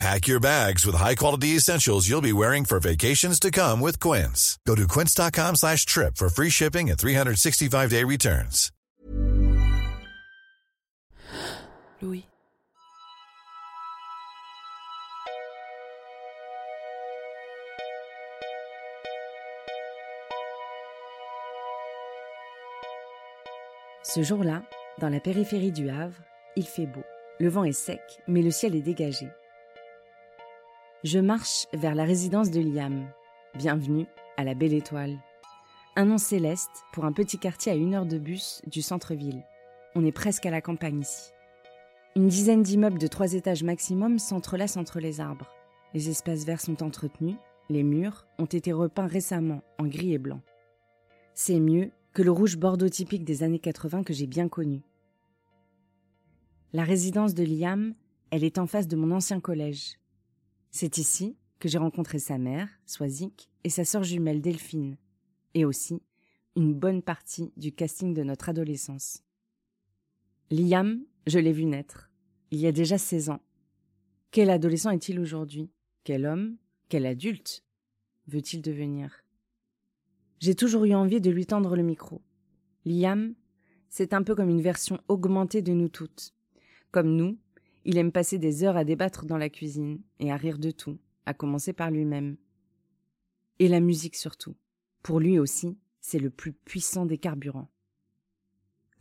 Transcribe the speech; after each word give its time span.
Pack 0.00 0.26
your 0.26 0.40
bags 0.40 0.84
with 0.84 0.96
high-quality 0.96 1.56
essentials 1.56 2.08
you'll 2.08 2.20
be 2.20 2.32
wearing 2.32 2.64
for 2.64 2.80
vacations 2.80 3.38
to 3.40 3.50
come 3.50 3.80
with 3.80 4.00
Quince. 4.00 4.58
Go 4.66 4.74
to 4.74 4.86
quince.com 4.88 5.56
slash 5.56 5.86
trip 5.86 6.16
for 6.16 6.28
free 6.28 6.50
shipping 6.50 6.90
and 6.90 6.98
365-day 6.98 8.04
returns. 8.04 8.70
Louis. 12.02 12.26
Ce 24.02 24.22
jour-là, 24.22 24.62
dans 24.98 25.08
la 25.08 25.18
périphérie 25.18 25.72
du 25.72 25.88
Havre, 25.88 26.14
il 26.56 26.66
fait 26.66 26.86
beau. 26.86 27.02
Le 27.40 27.48
vent 27.48 27.64
est 27.64 27.72
sec, 27.72 28.00
mais 28.28 28.42
le 28.42 28.50
ciel 28.50 28.76
est 28.76 28.82
dégagé. 28.82 29.28
Je 31.04 31.18
marche 31.18 31.66
vers 31.74 31.94
la 31.94 32.04
résidence 32.04 32.50
de 32.50 32.62
Liam. 32.62 33.06
Bienvenue 33.58 34.06
à 34.38 34.42
la 34.42 34.54
Belle 34.54 34.72
Étoile. 34.72 35.18
Un 35.96 36.06
nom 36.06 36.16
céleste 36.16 36.82
pour 36.94 37.04
un 37.04 37.12
petit 37.12 37.36
quartier 37.36 37.70
à 37.70 37.74
une 37.74 37.92
heure 37.92 38.06
de 38.06 38.16
bus 38.16 38.62
du 38.66 38.80
centre-ville. 38.80 39.44
On 39.94 40.06
est 40.06 40.12
presque 40.12 40.46
à 40.46 40.50
la 40.50 40.62
campagne 40.62 41.00
ici. 41.00 41.30
Une 42.16 42.28
dizaine 42.28 42.62
d'immeubles 42.62 42.98
de 42.98 43.06
trois 43.06 43.34
étages 43.34 43.62
maximum 43.62 44.18
s'entrelacent 44.18 44.78
entre 44.78 44.98
les 44.98 45.20
arbres. 45.20 45.50
Les 45.92 46.08
espaces 46.08 46.46
verts 46.46 46.62
sont 46.62 46.82
entretenus, 46.82 47.36
les 47.68 47.82
murs 47.82 48.26
ont 48.38 48.46
été 48.46 48.72
repeints 48.72 49.06
récemment 49.06 49.60
en 49.78 49.84
gris 49.84 50.14
et 50.14 50.18
blanc. 50.18 50.40
C'est 51.34 51.60
mieux 51.60 51.90
que 52.14 52.22
le 52.22 52.30
rouge 52.30 52.56
bordeaux 52.56 52.88
typique 52.88 53.26
des 53.26 53.42
années 53.42 53.58
80 53.58 54.04
que 54.04 54.14
j'ai 54.14 54.26
bien 54.26 54.48
connu. 54.48 54.80
La 56.72 56.82
résidence 56.82 57.34
de 57.34 57.44
Liam, 57.44 57.92
elle 58.30 58.42
est 58.42 58.56
en 58.56 58.66
face 58.66 58.88
de 58.88 58.96
mon 58.96 59.14
ancien 59.14 59.38
collège. 59.38 59.98
C'est 60.76 60.98
ici 60.98 61.36
que 61.60 61.68
j'ai 61.68 61.78
rencontré 61.78 62.18
sa 62.18 62.36
mère, 62.36 62.68
Swazik, 62.84 63.48
et 63.62 63.70
sa 63.70 63.84
sœur 63.84 64.02
jumelle 64.02 64.40
Delphine, 64.40 64.96
et 65.54 65.64
aussi 65.64 66.02
une 66.56 66.74
bonne 66.74 67.00
partie 67.00 67.52
du 67.56 67.70
casting 67.70 68.12
de 68.12 68.24
notre 68.24 68.48
adolescence. 68.48 69.22
Liam, 70.50 71.04
je 71.28 71.38
l'ai 71.38 71.52
vu 71.52 71.64
naître, 71.64 72.10
il 72.50 72.58
y 72.58 72.66
a 72.66 72.72
déjà 72.72 72.98
16 72.98 73.30
ans. 73.30 73.40
Quel 74.32 74.50
adolescent 74.50 74.90
est-il 74.90 75.20
aujourd'hui? 75.20 75.70
Quel 76.02 76.26
homme? 76.26 76.56
Quel 76.88 77.06
adulte 77.06 77.64
veut-il 78.26 78.60
devenir? 78.60 79.22
J'ai 80.40 80.56
toujours 80.56 80.86
eu 80.86 80.94
envie 80.94 81.20
de 81.20 81.30
lui 81.30 81.46
tendre 81.46 81.76
le 81.76 81.84
micro. 81.84 82.20
Liam, 82.84 83.36
c'est 83.90 84.12
un 84.12 84.24
peu 84.24 84.34
comme 84.34 84.50
une 84.50 84.60
version 84.60 84.98
augmentée 85.06 85.62
de 85.62 85.72
nous 85.72 85.88
toutes. 85.88 86.34
Comme 86.90 87.14
nous, 87.14 87.38
il 87.84 87.98
aime 87.98 88.12
passer 88.12 88.38
des 88.38 88.64
heures 88.64 88.76
à 88.76 88.84
débattre 88.84 89.26
dans 89.26 89.36
la 89.36 89.50
cuisine 89.50 90.00
et 90.18 90.32
à 90.32 90.36
rire 90.36 90.58
de 90.58 90.70
tout, 90.70 90.98
à 91.26 91.34
commencer 91.34 91.72
par 91.72 91.90
lui-même. 91.90 92.36
Et 93.58 93.68
la 93.68 93.80
musique 93.80 94.16
surtout. 94.16 94.54
Pour 95.02 95.20
lui 95.20 95.38
aussi, 95.38 95.76
c'est 96.00 96.18
le 96.18 96.30
plus 96.30 96.52
puissant 96.52 97.06
des 97.06 97.18
carburants. 97.18 97.68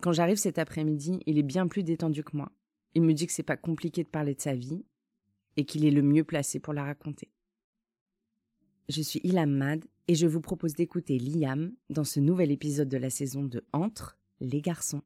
Quand 0.02 0.12
j'arrive 0.12 0.38
cet 0.38 0.59
après-midi, 0.59 1.22
il 1.25 1.38
est 1.38 1.44
bien 1.44 1.67
plus 1.67 1.84
détendu 1.84 2.23
que 2.23 2.36
moi. 2.36 2.52
Il 2.94 3.03
me 3.03 3.14
dit 3.14 3.25
que 3.25 3.34
c'est 3.34 3.42
pas 3.42 3.58
compliqué 3.58 4.03
de 4.03 4.09
parler 4.09 4.36
de 4.36 4.42
sa 4.42 4.53
vie 4.53 4.84
et 5.56 5.66
qu'il 5.66 5.86
est 5.86 5.92
le 5.92 6.02
mieux 6.02 6.23
placé 6.23 6.59
pour 6.59 6.73
la 6.73 6.84
raconter. 6.84 7.30
Je 8.90 9.02
suis 9.02 9.22
Ilham 9.24 9.50
Mad 9.50 9.85
et 10.09 10.16
je 10.16 10.28
vous 10.28 10.41
propose 10.41 10.74
d'écouter 10.74 11.18
Liam 11.18 11.74
dans 11.90 12.03
ce 12.03 12.19
nouvel 12.19 12.52
épisode 12.52 12.90
de 12.90 12.97
la 12.97 13.09
saison 13.09 13.44
de 13.44 13.63
Entre 13.72 14.18
les 14.41 14.62
garçons. 14.62 15.02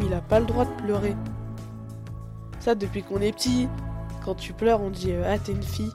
Il 0.00 0.14
a 0.14 0.20
pas 0.20 0.40
le 0.40 0.46
droit 0.46 0.64
de 0.64 0.82
pleurer. 0.82 1.16
Ça, 2.60 2.74
depuis 2.74 3.02
qu'on 3.02 3.20
est 3.20 3.32
petit, 3.32 3.68
quand 4.24 4.34
tu 4.34 4.52
pleures, 4.52 4.80
on 4.80 4.90
dit 4.90 5.10
euh, 5.10 5.24
Ah, 5.26 5.38
t'es 5.38 5.52
une 5.52 5.62
fille. 5.62 5.92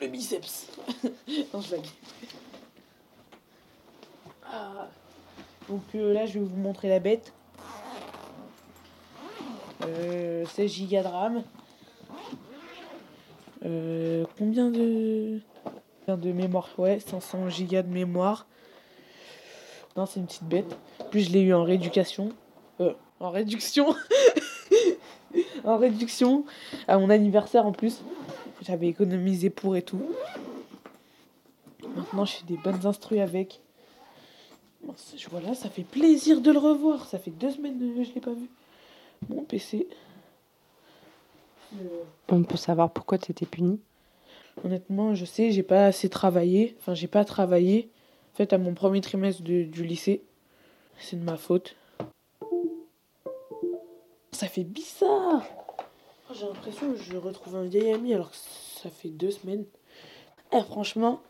Le 0.00 0.08
biceps. 0.08 0.66
non, 1.54 1.60
je. 1.60 1.76
Ah. 4.44 4.88
Donc 5.68 5.82
euh, 5.94 6.12
là, 6.12 6.26
je 6.26 6.34
vais 6.34 6.44
vous 6.44 6.56
montrer 6.56 6.88
la 6.88 6.98
bête. 6.98 7.32
Euh, 9.84 10.44
16 10.46 10.70
gigas 10.70 11.02
de 11.02 11.08
RAM. 11.08 11.42
Combien 14.38 14.70
de... 14.70 15.40
combien 16.00 16.16
de 16.16 16.32
mémoire 16.32 16.68
Ouais, 16.78 16.98
500 17.00 17.48
gigas 17.48 17.82
de 17.82 17.92
mémoire. 17.92 18.46
Non, 19.96 20.06
c'est 20.06 20.20
une 20.20 20.26
petite 20.26 20.44
bête. 20.44 20.76
Plus 21.10 21.28
je 21.28 21.32
l'ai 21.32 21.42
eu 21.42 21.54
en 21.54 21.64
rééducation. 21.64 22.30
Euh, 22.80 22.92
en 23.20 23.30
réduction. 23.30 23.94
en 25.64 25.76
réduction. 25.76 26.44
À 26.88 26.98
mon 26.98 27.10
anniversaire 27.10 27.66
en 27.66 27.72
plus. 27.72 28.02
J'avais 28.62 28.88
économisé 28.88 29.50
pour 29.50 29.76
et 29.76 29.82
tout. 29.82 30.02
Maintenant, 31.94 32.24
je 32.24 32.36
fais 32.36 32.46
des 32.46 32.56
bonnes 32.56 32.86
instruits 32.86 33.20
avec. 33.20 33.60
Voilà, 35.30 35.54
ça 35.54 35.68
fait 35.68 35.84
plaisir 35.84 36.40
de 36.40 36.50
le 36.50 36.58
revoir. 36.58 37.06
Ça 37.06 37.18
fait 37.18 37.30
deux 37.30 37.50
semaines 37.50 37.78
que 37.78 38.02
je 38.02 38.12
l'ai 38.14 38.20
pas 38.20 38.32
vu. 38.32 38.48
Mon 39.28 39.42
PC. 39.44 39.88
On 42.28 42.42
peut 42.44 42.56
savoir 42.56 42.90
pourquoi 42.92 43.18
tu 43.18 43.32
étais 43.32 43.46
puni 43.46 43.80
Honnêtement, 44.64 45.14
je 45.14 45.24
sais, 45.24 45.50
j'ai 45.50 45.62
pas 45.62 45.86
assez 45.86 46.08
travaillé. 46.10 46.76
Enfin, 46.80 46.94
j'ai 46.94 47.08
pas 47.08 47.24
travaillé. 47.24 47.90
En 48.32 48.36
fait, 48.36 48.52
à 48.52 48.58
mon 48.58 48.74
premier 48.74 49.00
trimestre 49.00 49.42
de- 49.42 49.62
du 49.64 49.84
lycée. 49.84 50.22
C'est 50.98 51.16
de 51.18 51.24
ma 51.24 51.36
faute. 51.36 51.74
Ça 54.32 54.46
fait 54.48 54.64
bizarre. 54.64 55.44
J'ai 56.34 56.46
l'impression 56.46 56.92
que 56.92 56.98
je 56.98 57.16
retrouve 57.16 57.56
un 57.56 57.64
vieil 57.64 57.92
ami 57.92 58.14
alors 58.14 58.30
que 58.30 58.36
ça 58.36 58.90
fait 58.90 59.08
deux 59.08 59.30
semaines. 59.30 59.64
Eh, 60.52 60.60
franchement, 60.62 61.20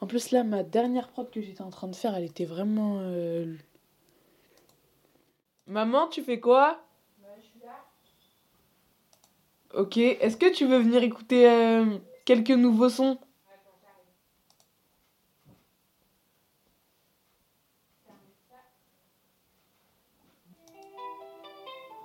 en 0.00 0.06
plus 0.06 0.30
là, 0.30 0.44
ma 0.44 0.62
dernière 0.62 1.08
prod 1.08 1.28
que 1.30 1.40
j'étais 1.40 1.62
en 1.62 1.70
train 1.70 1.88
de 1.88 1.94
faire, 1.96 2.14
elle 2.16 2.24
était 2.24 2.44
vraiment... 2.44 2.98
euh, 3.00 3.52
Maman, 5.66 6.08
tu 6.08 6.22
fais 6.22 6.40
quoi? 6.40 6.80
Ok, 9.76 9.96
est-ce 9.96 10.36
que 10.36 10.52
tu 10.52 10.66
veux 10.66 10.78
venir 10.78 11.02
écouter 11.02 11.48
euh, 11.50 11.98
quelques 12.24 12.50
nouveaux 12.50 12.88
sons? 12.88 13.18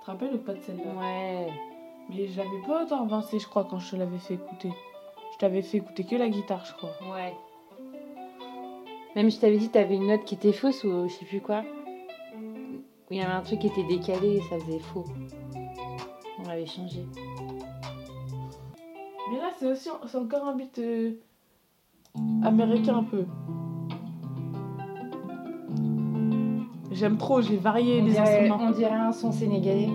te 0.00 0.06
rappelles 0.06 0.34
ou 0.34 0.38
pas 0.38 0.54
de 0.54 0.62
celle-là? 0.62 0.92
Ouais. 0.98 1.52
Mais 2.08 2.26
je 2.26 2.38
l'avais 2.38 2.60
pas 2.66 2.82
autant 2.82 3.04
avancé, 3.04 3.38
je 3.38 3.46
crois, 3.46 3.64
quand 3.70 3.78
je 3.78 3.92
te 3.92 3.96
l'avais 3.96 4.18
fait 4.18 4.34
écouter. 4.34 4.72
Je 5.32 5.38
t'avais 5.38 5.62
fait 5.62 5.76
écouter 5.76 6.02
que 6.02 6.16
la 6.16 6.28
guitare, 6.28 6.64
je 6.64 6.72
crois. 6.72 6.90
Ouais. 7.12 7.34
Même 9.14 9.30
je 9.30 9.38
t'avais 9.38 9.58
dit 9.58 9.68
t'avais 9.68 9.94
une 9.94 10.08
note 10.08 10.24
qui 10.24 10.34
était 10.34 10.52
fausse 10.52 10.82
ou 10.82 11.08
je 11.08 11.14
sais 11.14 11.24
plus 11.24 11.40
quoi. 11.40 11.62
Il 13.10 13.16
y 13.16 13.20
avait 13.20 13.32
un 13.32 13.42
truc 13.42 13.60
qui 13.60 13.66
était 13.68 13.84
décalé 13.84 14.36
et 14.36 14.40
ça 14.42 14.58
faisait 14.58 14.78
faux. 14.78 15.04
On 16.38 16.48
l'avait 16.48 16.66
changé. 16.66 17.04
C'est 19.60 19.66
aussi 19.70 19.90
c'est 20.06 20.16
encore 20.16 20.48
un 20.48 20.54
beat 20.56 20.78
euh, 20.78 21.10
américain 22.42 22.96
un 22.96 23.02
peu. 23.02 23.24
J'aime 26.90 27.18
trop, 27.18 27.42
j'ai 27.42 27.58
varié 27.58 28.00
On 28.00 28.04
les 28.06 28.12
dirait, 28.12 28.22
instruments. 28.48 28.58
on 28.62 28.70
dirait 28.70 28.90
un 28.94 29.12
son 29.12 29.30
sénégalais. 29.32 29.90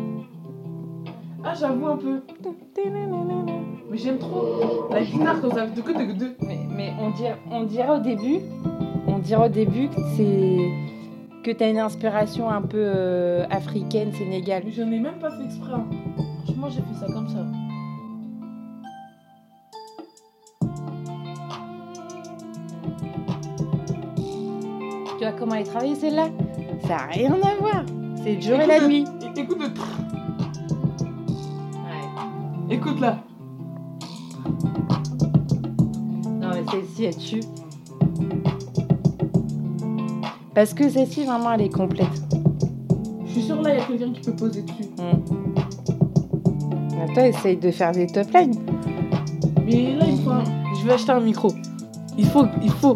Ah, 1.43 1.55
j'avoue 1.59 1.87
un 1.87 1.97
peu. 1.97 2.21
Mais 3.89 3.97
j'aime 3.97 4.19
trop 4.19 4.87
la 4.91 5.03
guitare 5.03 5.41
quand 5.41 5.49
ça 5.49 5.65
fait 5.67 5.81
de 5.81 5.81
de 5.81 6.13
de. 6.13 6.35
Mais, 6.41 6.59
mais 6.69 6.93
on, 7.01 7.09
dirait, 7.09 7.37
on 7.51 7.63
dirait 7.63 7.89
au 7.97 7.99
début, 7.99 8.39
on 9.07 9.17
dirait 9.17 9.47
au 9.47 9.49
début 9.49 9.89
que 9.89 10.01
c'est 10.15 10.59
que 11.43 11.49
t'as 11.51 11.71
une 11.71 11.79
inspiration 11.79 12.51
un 12.51 12.61
peu 12.61 12.77
euh, 12.79 13.45
africaine, 13.49 14.11
sénégale. 14.13 14.63
J'en 14.69 14.91
ai 14.91 14.99
même 14.99 15.17
pas 15.19 15.31
fait 15.31 15.43
exprès. 15.45 15.73
hein. 15.73 15.85
Franchement, 16.45 16.69
j'ai 16.69 16.81
fait 16.81 16.99
ça 16.99 17.11
comme 17.11 17.27
ça. 17.27 17.45
Tu 25.25 25.31
vois 25.31 25.39
comment 25.39 25.55
elle 25.55 25.61
est 25.61 25.65
travaillée 25.71 25.95
celle-là 25.95 26.27
Ça 26.83 26.89
n'a 26.89 27.05
rien 27.07 27.31
à 27.33 27.55
voir. 27.59 27.83
C'est 28.23 28.35
le 28.35 28.41
jour 28.41 28.59
et 28.59 28.67
la 28.67 28.87
nuit. 28.87 29.05
Écoute 29.35 29.57
le. 29.59 29.65
Ouais. 31.81 32.75
Écoute 32.75 32.99
là. 32.99 33.17
Non 36.39 36.49
mais 36.53 36.63
celle-ci 36.69 37.05
elle 37.05 37.17
tue. 37.17 37.39
Parce 40.53 40.75
que 40.75 40.87
celle-ci 40.89 41.23
vraiment 41.25 41.53
elle 41.53 41.61
est 41.61 41.69
complète. 41.75 42.05
Je 43.25 43.31
suis 43.31 43.41
sûre 43.41 43.63
là, 43.63 43.73
il 43.73 43.79
y 43.79 43.81
a 43.81 43.85
quelqu'un 43.85 44.11
qui 44.13 44.21
peut 44.21 44.35
poser 44.35 44.61
dessus. 44.61 44.89
Toi 47.15 47.27
essaye 47.27 47.57
de 47.57 47.71
faire 47.71 47.93
des 47.93 48.05
top 48.05 48.31
lines. 48.31 48.53
Mais 49.65 49.95
là, 49.95 50.05
il 50.07 50.21
faut. 50.21 50.29
un- 50.29 50.43
Je 50.79 50.85
vais 50.85 50.93
acheter 50.93 51.11
un 51.13 51.19
micro. 51.19 51.51
Il 52.15 52.25
faut. 52.27 52.45
Il 52.61 52.69
faut. 52.69 52.95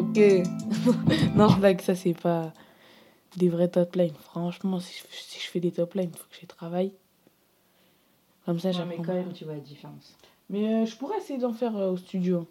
Ok. 0.00 0.16
non, 1.36 1.48
je 1.48 1.58
blague, 1.58 1.80
ça 1.82 1.94
c'est 1.94 2.14
pas 2.14 2.52
des 3.36 3.48
vrais 3.50 3.68
top 3.68 3.94
lines. 3.96 4.14
Franchement, 4.14 4.80
si 4.80 4.98
je, 4.98 5.04
si 5.10 5.38
je 5.40 5.46
fais 5.46 5.60
des 5.60 5.72
top 5.72 5.92
lines, 5.94 6.10
il 6.12 6.18
faut 6.18 6.24
que 6.30 6.36
j'y 6.40 6.46
travaille. 6.46 6.92
Comme 8.46 8.58
ça, 8.58 8.68
Ouais, 8.68 8.74
j'apprends. 8.74 8.88
mais 9.02 9.04
quand 9.06 9.12
même 9.14 9.32
tu 9.34 9.44
vois 9.44 9.54
la 9.54 9.60
différence. 9.60 10.16
Mais 10.48 10.82
euh, 10.82 10.86
je 10.86 10.96
pourrais 10.96 11.18
essayer 11.18 11.38
d'en 11.38 11.52
faire 11.52 11.76
euh, 11.76 11.90
au 11.92 11.96
studio. 11.98 12.48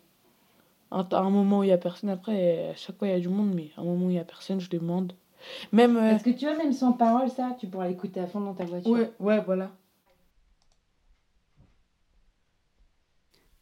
Un, 0.92 1.08
à 1.12 1.18
un 1.20 1.30
moment 1.32 1.60
où 1.60 1.64
il 1.64 1.70
y 1.70 1.72
a 1.72 1.78
personne, 1.80 2.10
après, 2.12 2.70
à 2.70 2.76
chaque 2.76 2.98
fois 3.00 3.08
il 3.08 3.12
y 3.12 3.16
a 3.16 3.20
du 3.20 3.30
monde, 3.30 3.52
mais 3.54 3.72
à 3.78 3.82
un 3.82 3.84
moment 3.84 4.06
où 4.06 4.10
il 4.12 4.16
y 4.16 4.20
a 4.20 4.24
personne, 4.26 4.60
je 4.60 4.70
demande. 4.70 5.14
Même. 5.72 5.98
euh, 5.98 6.12
Parce 6.12 6.24
que 6.24 6.30
tu 6.30 6.46
vois 6.46 6.56
même 6.56 6.74
sans 6.74 6.94
parole 6.94 7.30
ça, 7.30 7.56
tu 7.60 7.68
pourras 7.68 7.88
l'écouter 7.88 8.20
à 8.20 8.28
fond 8.28 8.42
dans 8.42 8.54
ta 8.54 8.66
voiture. 8.66 8.92
ouais, 8.92 9.12
ouais, 9.20 9.42
voilà. 9.42 9.72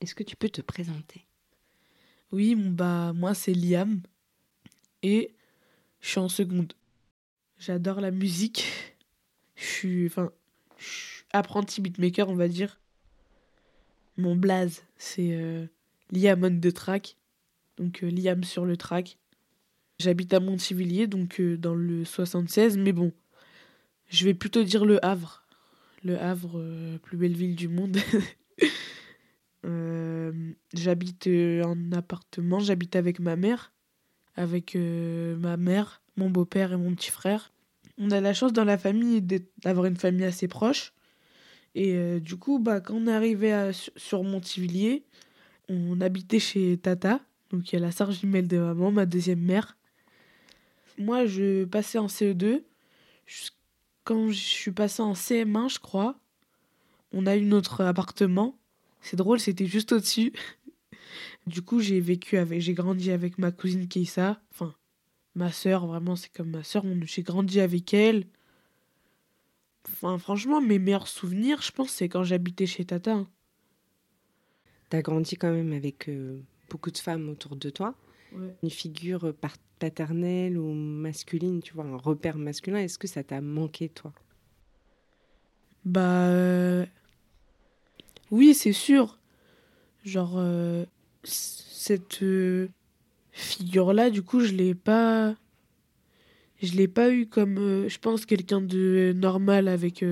Est-ce 0.02 0.14
que 0.14 0.24
tu 0.24 0.36
peux 0.36 0.50
te 0.50 0.62
présenter? 0.62 1.26
Oui, 2.32 2.56
bah, 2.56 3.14
moi 3.14 3.34
c'est 3.34 3.54
Liam. 3.54 4.02
Et 5.04 5.34
je 6.02 6.10
suis 6.10 6.20
en 6.20 6.30
seconde. 6.30 6.74
J'adore 7.60 8.02
la 8.02 8.12
musique. 8.12 8.66
Je 9.56 9.66
suis. 9.66 10.06
Enfin. 10.08 10.32
Apprenti 11.32 11.82
beatmaker, 11.82 12.30
on 12.30 12.36
va 12.36 12.48
dire. 12.48 12.80
Mon 14.18 14.36
blaze, 14.36 14.84
c'est 14.98 15.34
euh, 15.34 15.66
Liam 16.12 16.44
on 16.44 16.60
the 16.60 16.74
track. 16.74 17.18
Donc 17.78 18.04
euh, 18.04 18.10
Liam 18.10 18.44
sur 18.44 18.66
le 18.66 18.78
track. 18.78 19.18
J'habite 20.00 20.34
à 20.34 20.40
Montivilliers, 20.40 21.08
donc 21.08 21.40
euh, 21.40 21.58
dans 21.58 21.76
le 21.76 22.06
76, 22.06 22.78
mais 22.78 22.94
bon. 22.94 23.12
Je 24.10 24.26
vais 24.26 24.34
plutôt 24.34 24.64
dire 24.64 24.86
le 24.86 25.04
Havre. 25.04 25.44
Le 26.04 26.20
Havre, 26.20 26.64
plus 27.04 27.18
belle 27.18 27.36
ville 27.36 27.56
du 27.56 27.68
monde. 27.68 27.98
Euh, 29.66 30.32
j'habite 30.74 31.28
euh, 31.28 31.64
en 31.64 31.92
appartement, 31.92 32.60
j'habite 32.60 32.96
avec 32.96 33.20
ma 33.20 33.36
mère, 33.36 33.74
avec 34.36 34.76
euh, 34.76 35.36
ma 35.38 35.58
mère, 35.58 36.02
mon 36.16 36.30
beau-père 36.30 36.74
et 36.74 36.78
mon 36.78 36.94
petit 36.96 37.12
frère. 37.12 37.52
On 37.98 38.12
a 38.12 38.22
la 38.22 38.34
chance 38.34 38.54
dans 38.54 38.64
la 38.66 38.78
famille 38.78 39.22
d'avoir 39.64 39.86
une 39.86 39.98
famille 39.98 40.26
assez 40.26 40.48
proche. 40.48 40.94
Et 41.76 42.20
du 42.20 42.38
coup, 42.38 42.60
bah, 42.60 42.80
quand 42.82 42.96
on 42.96 43.08
est 43.08 43.12
arrivé 43.14 43.52
à- 43.54 43.72
sur- 43.74 44.24
Montivilliers, 44.24 45.04
on 45.70 46.00
habitait 46.02 46.40
chez 46.40 46.78
Tata, 46.78 47.20
donc 47.52 47.72
il 47.72 47.76
y 47.76 47.78
a 47.78 47.82
la 47.82 47.92
sœur 47.92 48.12
jumelle 48.12 48.48
de 48.48 48.58
maman, 48.58 48.92
ma 48.92 49.06
deuxième 49.06 49.42
mère. 49.42 49.78
Moi, 50.98 51.26
je 51.26 51.66
passais 51.66 51.98
en 52.00 52.08
CE2. 52.08 52.64
Jus- 53.26 53.52
Quand 54.04 54.30
je 54.30 54.40
suis 54.40 54.72
passée 54.72 55.02
en 55.02 55.14
CM1, 55.14 55.68
je 55.68 55.80
crois, 55.80 56.18
on 57.12 57.26
a 57.26 57.36
eu 57.36 57.46
notre 57.46 57.82
appartement. 57.84 58.58
C'est 59.08 59.16
drôle, 59.16 59.40
c'était 59.40 59.68
juste 59.68 59.94
au-dessus. 59.94 60.34
Du 61.46 61.62
coup, 61.62 61.80
j'ai 61.80 62.02
vécu 62.02 62.36
avec, 62.36 62.60
j'ai 62.60 62.74
grandi 62.74 63.10
avec 63.10 63.38
ma 63.38 63.54
cousine 63.54 63.88
Keissa. 63.88 64.42
Enfin, 64.52 64.76
ma 65.34 65.50
sœur, 65.50 65.88
vraiment, 65.88 66.18
c'est 66.18 66.28
comme 66.34 66.50
ma 66.50 66.62
sœur. 66.64 66.84
J'ai 67.04 67.24
grandi 67.24 67.62
avec 67.62 67.94
elle. 67.94 68.26
Enfin, 69.88 70.18
franchement, 70.18 70.60
mes 70.60 70.78
meilleurs 70.78 71.08
souvenirs, 71.08 71.62
je 71.62 71.72
pense, 71.72 71.92
c'est 71.92 72.10
quand 72.10 72.26
j'habitais 72.26 72.66
chez 72.66 72.84
Tata. 72.84 73.14
hein. 73.14 73.30
T'as 74.90 75.02
grandi 75.02 75.38
quand 75.38 75.54
même 75.54 75.72
avec 75.72 76.10
euh, 76.10 76.42
beaucoup 76.70 76.92
de 76.92 76.98
femmes 76.98 77.30
autour 77.30 77.56
de 77.56 77.70
toi. 77.70 77.96
Une 78.62 78.70
figure 78.70 79.34
par- 79.36 79.56
paternelle 79.80 80.58
ou 80.58 80.74
masculine, 80.74 81.62
tu 81.62 81.74
vois, 81.74 81.86
un 81.86 81.96
repère 81.96 82.38
masculin. 82.38 82.80
Est-ce 82.80 83.00
que 83.00 83.08
ça 83.08 83.24
t'a 83.24 83.40
manqué, 83.40 83.88
toi? 83.88 84.12
Bah. 85.86 86.86
Oui, 88.32 88.54
c'est 88.54 88.74
sûr. 88.74 89.18
Genre, 90.04 90.36
euh, 90.38 90.86
cette 91.24 92.24
euh, 92.24 92.70
figure-là, 93.32 94.10
du 94.10 94.22
coup, 94.22 94.42
je 94.42 94.54
l'ai 94.54 94.76
pas. 94.76 95.36
Je 96.62 96.74
l'ai 96.74 96.88
pas 96.88 97.12
eu 97.12 97.28
comme, 97.28 97.58
euh, 97.60 97.90
je 97.90 98.00
pense, 98.00 98.26
quelqu'un 98.26 98.62
de 98.62 99.14
normal 99.16 99.68
avec. 99.68 100.04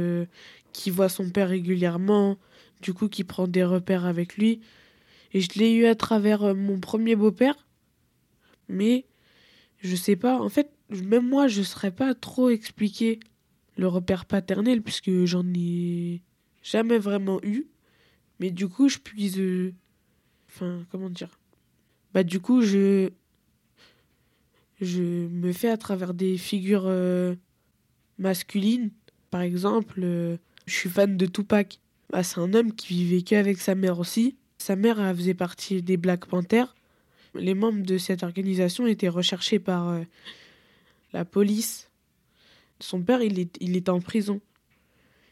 qui 0.73 0.89
voit 0.91 1.09
son 1.09 1.29
père 1.29 1.49
régulièrement, 1.49 2.37
du 2.81 2.93
coup, 2.93 3.07
qui 3.09 3.23
prend 3.23 3.47
des 3.47 3.63
repères 3.63 4.05
avec 4.05 4.37
lui. 4.37 4.61
Et 5.33 5.41
je 5.41 5.49
l'ai 5.59 5.73
eu 5.73 5.85
à 5.85 5.95
travers 5.95 6.55
mon 6.55 6.79
premier 6.79 7.15
beau-père. 7.15 7.55
Mais, 8.69 9.05
je 9.79 9.95
sais 9.95 10.15
pas, 10.15 10.39
en 10.41 10.49
fait, 10.49 10.71
même 10.89 11.27
moi, 11.27 11.47
je 11.47 11.61
saurais 11.63 11.91
pas 11.91 12.13
trop 12.15 12.49
expliquer 12.49 13.19
le 13.77 13.87
repère 13.87 14.25
paternel 14.25 14.81
puisque 14.81 15.25
j'en 15.25 15.45
ai 15.55 16.21
jamais 16.63 16.97
vraiment 16.97 17.39
eu. 17.43 17.67
Mais 18.39 18.51
du 18.51 18.67
coup, 18.67 18.89
je 18.89 18.97
puise. 18.97 19.39
euh, 19.39 19.73
Enfin, 20.47 20.85
comment 20.91 21.09
dire? 21.09 21.39
Bah, 22.13 22.23
du 22.23 22.39
coup, 22.39 22.61
je. 22.61 23.09
Je 24.81 25.01
me 25.01 25.53
fais 25.53 25.69
à 25.69 25.77
travers 25.77 26.13
des 26.13 26.37
figures 26.37 26.85
euh, 26.85 27.35
masculines. 28.17 28.91
Par 29.31 29.41
exemple, 29.41 30.01
euh, 30.03 30.37
je 30.65 30.73
suis 30.73 30.89
fan 30.89 31.15
de 31.15 31.25
Tupac. 31.25 31.79
Bah, 32.09 32.23
c'est 32.23 32.39
un 32.39 32.53
homme 32.53 32.73
qui 32.73 32.93
vivait 32.93 33.21
qu'avec 33.21 33.57
sa 33.59 33.75
mère 33.75 33.99
aussi. 33.99 34.35
Sa 34.57 34.75
mère 34.75 34.97
faisait 35.15 35.33
partie 35.33 35.81
des 35.81 35.95
Black 35.95 36.25
Panthers. 36.25 36.75
Les 37.35 37.53
membres 37.53 37.83
de 37.83 37.97
cette 37.97 38.23
organisation 38.23 38.85
étaient 38.85 39.09
recherchés 39.09 39.59
par 39.59 39.99
la 41.13 41.25
police 41.25 41.89
son 42.79 43.01
père, 43.01 43.21
il 43.21 43.39
est, 43.39 43.57
il 43.59 43.75
est 43.75 43.89
en 43.89 43.99
prison. 43.99 44.41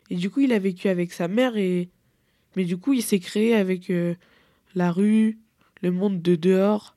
Et 0.09 0.15
du 0.15 0.29
coup, 0.29 0.41
il 0.41 0.53
a 0.53 0.59
vécu 0.59 0.87
avec 0.87 1.11
sa 1.11 1.27
mère, 1.27 1.57
et... 1.57 1.89
mais 2.55 2.65
du 2.65 2.77
coup, 2.77 2.93
il 2.93 3.01
s'est 3.01 3.19
créé 3.19 3.55
avec 3.55 3.89
euh, 3.89 4.15
la 4.75 4.91
rue, 4.91 5.37
le 5.81 5.91
monde 5.91 6.21
de 6.21 6.35
dehors, 6.35 6.95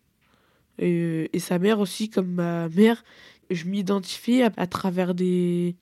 et, 0.78 0.92
euh, 0.92 1.28
et 1.32 1.38
sa 1.38 1.58
mère 1.58 1.80
aussi, 1.80 2.10
comme 2.10 2.30
ma 2.32 2.68
mère. 2.68 3.04
Je 3.50 3.64
m'identifie 3.64 4.42
à, 4.42 4.52
à 4.56 4.66
travers 4.66 5.14
des, 5.14 5.76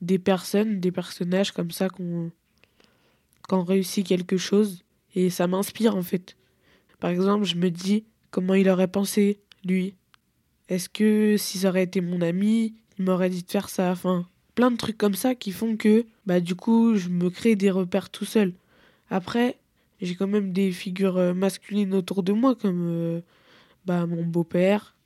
des 0.00 0.18
personnes, 0.18 0.80
des 0.80 0.92
personnages 0.92 1.52
comme 1.52 1.70
ça 1.70 1.88
qu'on 1.88 2.30
qu'on 3.48 3.62
réussit 3.62 4.06
quelque 4.06 4.38
chose, 4.38 4.84
et 5.14 5.28
ça 5.28 5.46
m'inspire 5.46 5.96
en 5.96 6.02
fait. 6.02 6.36
Par 6.98 7.10
exemple, 7.10 7.44
je 7.44 7.56
me 7.56 7.70
dis 7.70 8.04
comment 8.30 8.54
il 8.54 8.70
aurait 8.70 8.88
pensé, 8.88 9.38
lui. 9.64 9.94
Est-ce 10.70 10.88
que 10.88 11.36
si 11.36 11.58
ça 11.58 11.68
aurait 11.68 11.82
été 11.82 12.00
mon 12.00 12.22
ami, 12.22 12.74
il 12.98 13.04
m'aurait 13.04 13.28
dit 13.28 13.42
de 13.42 13.50
faire 13.50 13.68
ça? 13.68 13.90
Enfin, 13.92 14.26
plein 14.54 14.70
de 14.70 14.76
trucs 14.78 14.96
comme 14.96 15.14
ça 15.14 15.34
qui 15.34 15.52
font 15.52 15.76
que, 15.76 16.06
bah, 16.24 16.40
du 16.40 16.54
coup, 16.54 16.96
je 16.96 17.10
me 17.10 17.28
crée 17.28 17.54
des 17.54 17.70
repères 17.70 18.08
tout 18.08 18.24
seul. 18.24 18.54
Après, 19.10 19.58
j'ai 20.00 20.14
quand 20.14 20.26
même 20.26 20.52
des 20.52 20.72
figures 20.72 21.16
euh, 21.16 21.34
masculines 21.34 21.94
autour 21.94 22.22
de 22.22 22.32
moi, 22.32 22.54
comme 22.54 22.88
euh, 22.88 23.20
bah, 23.86 24.06
mon 24.06 24.24
beau-père. 24.24 24.96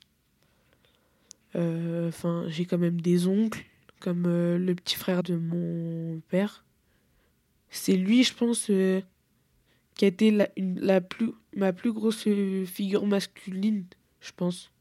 Euh, 1.55 2.07
Enfin, 2.09 2.45
j'ai 2.47 2.65
quand 2.65 2.77
même 2.77 3.01
des 3.01 3.27
oncles, 3.27 3.65
comme 3.99 4.23
le 4.23 4.73
petit 4.75 4.95
frère 4.95 5.23
de 5.23 5.35
mon 5.35 6.21
père. 6.29 6.65
C'est 7.69 7.95
lui, 7.95 8.23
je 8.23 8.33
pense, 8.33 8.65
qui 8.65 10.05
a 10.05 10.07
été 10.07 10.31
la, 10.57 11.01
plus, 11.01 11.33
ma 11.55 11.71
plus 11.71 11.93
grosse 11.93 12.27
figure 12.65 13.05
masculine, 13.05 13.85
je 14.21 14.31
pense. 14.35 14.71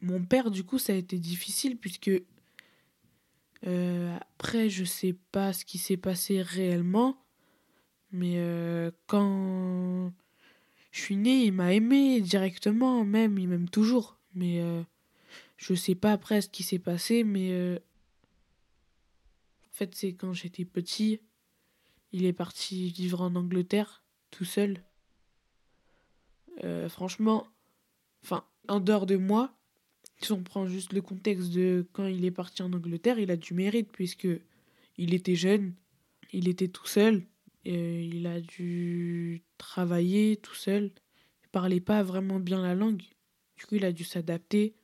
Mon 0.00 0.20
père, 0.24 0.50
du 0.50 0.64
coup, 0.64 0.78
ça 0.78 0.92
a 0.92 0.96
été 0.96 1.18
difficile 1.18 1.76
puisque 1.76 2.10
euh, 3.66 4.16
après, 4.20 4.68
je 4.68 4.84
sais 4.84 5.14
pas 5.30 5.52
ce 5.52 5.64
qui 5.64 5.78
s'est 5.78 5.96
passé 5.96 6.42
réellement, 6.42 7.16
mais 8.10 8.34
euh, 8.36 8.90
quand 9.06 10.12
je 10.90 11.00
suis 11.00 11.16
née, 11.16 11.44
il 11.44 11.52
m'a 11.52 11.72
aimé 11.72 12.20
directement, 12.20 13.04
même, 13.04 13.38
il 13.38 13.48
m'aime 13.48 13.68
toujours. 13.68 14.18
Mais 14.34 14.60
euh, 14.60 14.82
je 15.56 15.74
sais 15.74 15.94
pas 15.94 16.12
après 16.12 16.42
ce 16.42 16.48
qui 16.48 16.62
s'est 16.62 16.78
passé, 16.78 17.24
mais 17.24 17.52
euh, 17.52 17.78
en 19.66 19.72
fait, 19.72 19.94
c'est 19.94 20.12
quand 20.12 20.32
j'étais 20.32 20.64
petit, 20.64 21.20
il 22.12 22.26
est 22.26 22.32
parti 22.32 22.90
vivre 22.90 23.22
en 23.22 23.34
Angleterre 23.34 24.02
tout 24.30 24.44
seul. 24.44 24.82
Franchement, 26.88 27.48
enfin, 28.22 28.44
en 28.68 28.78
dehors 28.78 29.06
de 29.06 29.16
moi, 29.16 29.52
si 30.24 30.32
on 30.32 30.42
prend 30.42 30.66
juste 30.66 30.92
le 30.92 31.02
contexte 31.02 31.52
de 31.52 31.86
quand 31.92 32.06
il 32.06 32.24
est 32.24 32.30
parti 32.30 32.62
en 32.62 32.72
Angleterre, 32.72 33.18
il 33.18 33.30
a 33.30 33.36
du 33.36 33.54
mérite 33.54 33.90
puisque 33.92 34.28
il 34.96 35.14
était 35.14 35.34
jeune, 35.34 35.74
il 36.32 36.48
était 36.48 36.68
tout 36.68 36.86
seul, 36.86 37.22
et 37.64 38.04
il 38.04 38.26
a 38.26 38.40
dû 38.40 39.42
travailler 39.58 40.36
tout 40.36 40.54
seul. 40.54 40.90
Il 41.44 41.48
parlait 41.50 41.80
pas 41.80 42.02
vraiment 42.02 42.40
bien 42.40 42.62
la 42.62 42.74
langue. 42.74 43.02
Du 43.56 43.66
coup, 43.66 43.76
il 43.76 43.84
a 43.84 43.92
dû 43.92 44.04
s'adapter. 44.04 44.74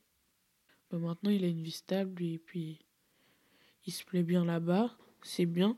Bah, 0.90 0.98
maintenant, 0.98 1.30
il 1.30 1.44
a 1.44 1.48
une 1.48 1.62
vie 1.62 1.70
stable 1.70 2.22
et 2.22 2.38
puis 2.38 2.78
il 3.86 3.92
se 3.92 4.04
plaît 4.04 4.22
bien 4.22 4.44
là-bas. 4.44 4.96
C'est 5.22 5.46
bien. 5.46 5.76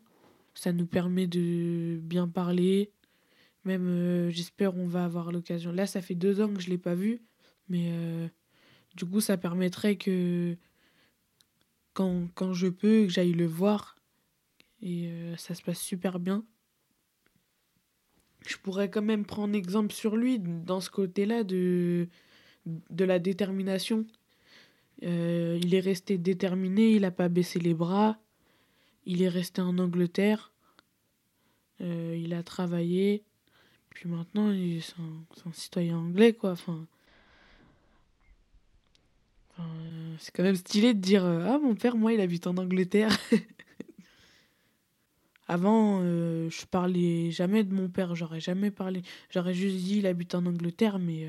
Ça 0.55 0.73
nous 0.73 0.87
permet 0.87 1.27
de 1.27 1.99
bien 2.03 2.29
parler. 2.29 2.93
Même, 3.65 3.87
euh, 3.87 4.31
j'espère, 4.31 4.77
on 4.77 4.87
va 4.87 5.05
avoir 5.05 5.33
l'occasion. 5.33 5.73
Là, 5.73 5.87
ça 5.87 6.03
fait 6.03 6.15
deux 6.15 6.41
ans 6.41 6.53
que 6.53 6.61
je 6.61 6.71
l'ai 6.71 6.79
pas 6.79 6.95
vu, 6.95 7.23
mais 7.69 7.91
euh, 7.93 8.29
du 8.95 9.07
coup, 9.07 9.21
ça 9.21 9.37
permettrait 9.37 9.97
que 9.97 10.57
quand, 11.93 12.53
je 12.53 12.69
peux, 12.69 13.07
que 13.07 13.09
j'aille 13.09 13.33
le 13.33 13.47
voir. 13.47 13.97
Et 14.83 15.09
euh, 15.09 15.37
ça 15.37 15.55
se 15.55 15.63
passe 15.63 15.81
super 15.81 16.19
bien. 16.19 16.45
Je 18.47 18.57
pourrais 18.57 18.89
quand 18.89 19.03
même 19.03 19.27
prendre 19.27 19.55
exemple 19.55 19.93
sur 19.93 20.17
lui 20.17 20.39
dans 20.39 20.81
ce 20.81 20.89
côté-là 20.89 21.45
de, 21.45 22.09
de 22.65 23.05
la 23.05 23.19
détermination. 23.19 24.07
Euh, 25.03 25.59
il 25.63 25.75
est 25.75 25.81
resté 25.81 26.19
déterminé, 26.19 26.93
il 26.93 27.03
n'a 27.03 27.11
pas 27.11 27.29
baissé 27.29 27.59
les 27.59 27.75
bras. 27.75 28.19
Il 29.05 29.23
est 29.23 29.29
resté 29.29 29.61
en 29.61 29.79
Angleterre. 29.79 30.53
Euh, 31.81 32.17
il 32.19 32.33
a 32.35 32.43
travaillé. 32.43 33.25
Puis 33.91 34.09
maintenant, 34.09 34.53
c'est 34.53 35.01
un, 35.01 35.49
un, 35.49 35.53
citoyen 35.53 35.99
anglais, 35.99 36.33
quoi 36.33 36.55
euh, 39.59 39.63
c'est 40.21 40.37
quand 40.37 40.43
même 40.43 40.57
stylé 40.57 40.93
de 40.93 41.01
dire 41.01 41.25
euh, 41.25 41.47
Ah, 41.49 41.59
mon 41.59 41.75
père, 41.75 41.97
moi, 41.97 42.13
il 42.13 42.21
habite 42.21 42.47
en 42.47 42.59
Angleterre. 42.59 43.17
Avant, 45.49 46.01
euh, 46.03 46.51
je 46.51 46.67
parlais 46.67 47.31
jamais 47.31 47.65
de 47.65 47.75
mon 47.75 47.89
père, 47.89 48.15
j'aurais 48.15 48.39
jamais 48.39 48.71
parlé. 48.71 49.03
J'aurais 49.31 49.55
juste 49.55 49.79
dit 49.79 49.99
il 49.99 50.07
habite 50.07 50.37
en 50.37 50.47
Angleterre, 50.47 51.01
mais 51.01 51.27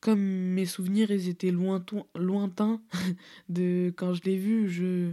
comme 0.00 0.18
mes 0.18 0.66
souvenirs 0.66 1.12
ils 1.12 1.28
étaient 1.28 1.52
lointains, 1.52 2.82
de 3.48 3.94
quand 3.96 4.14
je 4.14 4.22
l'ai 4.24 4.36
vu, 4.36 4.68
je 4.68 5.12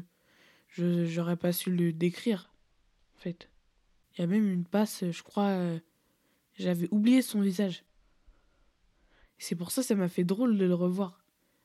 j'aurais 1.05 1.35
pas 1.35 1.51
su 1.51 1.69
le 1.69 1.93
décrire. 1.93 2.51
En 3.17 3.19
fait, 3.19 3.49
il 4.15 4.21
y 4.21 4.23
a 4.23 4.27
même 4.27 4.51
une 4.51 4.65
passe, 4.65 5.03
je 5.11 5.21
crois, 5.21 5.55
j'avais 6.57 6.87
oublié 6.89 7.21
son 7.21 7.41
visage. 7.41 7.83
C'est 9.37 9.55
pour 9.55 9.69
ça 9.69 9.83
ça 9.83 9.93
m'a 9.93 10.09
fait 10.09 10.23
drôle 10.23 10.57
de 10.57 10.65
le 10.65 10.73
revoir. 10.73 11.18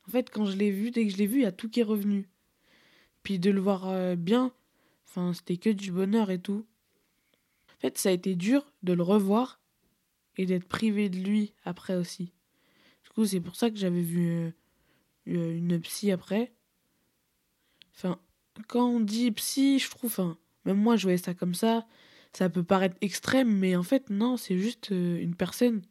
En 0.07 0.11
fait, 0.11 0.31
quand 0.31 0.47
je 0.47 0.57
l'ai 0.57 0.71
vu, 0.71 0.91
dès 0.91 1.07
que 1.07 1.13
je 1.13 1.17
l'ai 1.17 1.27
vu, 1.27 1.41
il 1.41 1.43
y 1.43 1.47
a 1.47 1.53
tout 1.53 1.69
qui 1.69 1.81
est 1.81 1.85
revenu. 1.85 2.29
Puis 3.23 3.39
de 3.39 3.51
le 3.51 3.61
voir 3.61 3.89
euh, 3.89 4.17
bien, 4.17 4.53
enfin, 5.09 5.33
c'était 5.33 5.57
que 5.57 5.71
du 5.71 5.91
bonheur 5.91 6.31
et 6.31 6.39
tout. 6.39 6.67
En 7.77 7.81
fait, 7.81 7.97
ça 7.99 8.11
a 8.11 8.13
été 8.13 8.35
dur 8.35 8.71
de 8.83 8.93
le 8.93 9.03
revoir 9.03 9.61
et 10.37 10.47
d'être 10.47 10.67
privé 10.67 11.09
de 11.09 11.19
lui 11.19 11.55
après 11.65 11.97
aussi. 11.97 12.33
Du 13.05 13.11
coup, 13.15 13.25
c'est 13.25 13.41
pour 13.41 13.57
ça 13.57 13.71
que 13.71 13.77
j'avais 13.77 14.03
vu 14.03 14.29
euh, 14.29 14.51
euh 15.29 15.57
une 15.57 15.81
psy 15.81 16.11
après. 16.11 16.53
Enfin, 17.97 18.19
quand 18.69 18.87
on 18.87 19.01
dit 19.01 19.31
psy, 19.33 19.79
je 19.79 19.89
trouve, 19.89 20.11
enfin, 20.11 20.37
même 20.65 20.79
moi, 20.79 20.97
je 20.97 21.05
voyais 21.05 21.19
ça 21.19 21.35
comme 21.35 21.55
ça. 21.55 21.87
Ça 22.33 22.51
peut 22.51 22.65
paraître 22.65 22.97
extrême, 23.01 23.57
mais 23.59 23.77
en 23.77 23.85
fait, 23.85 24.11
non, 24.11 24.37
c'est 24.37 24.59
juste 24.59 24.91
une 24.91 25.37
personne 25.37 25.83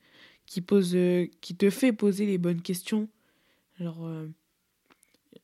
qui 0.46 0.60
pose 0.60 0.98
qui 1.40 1.56
te 1.56 1.70
fait 1.70 1.94
poser 1.94 2.26
les 2.26 2.38
bonnes 2.38 2.62
questions 2.62 3.08
genre 3.84 4.06
euh, 4.06 4.28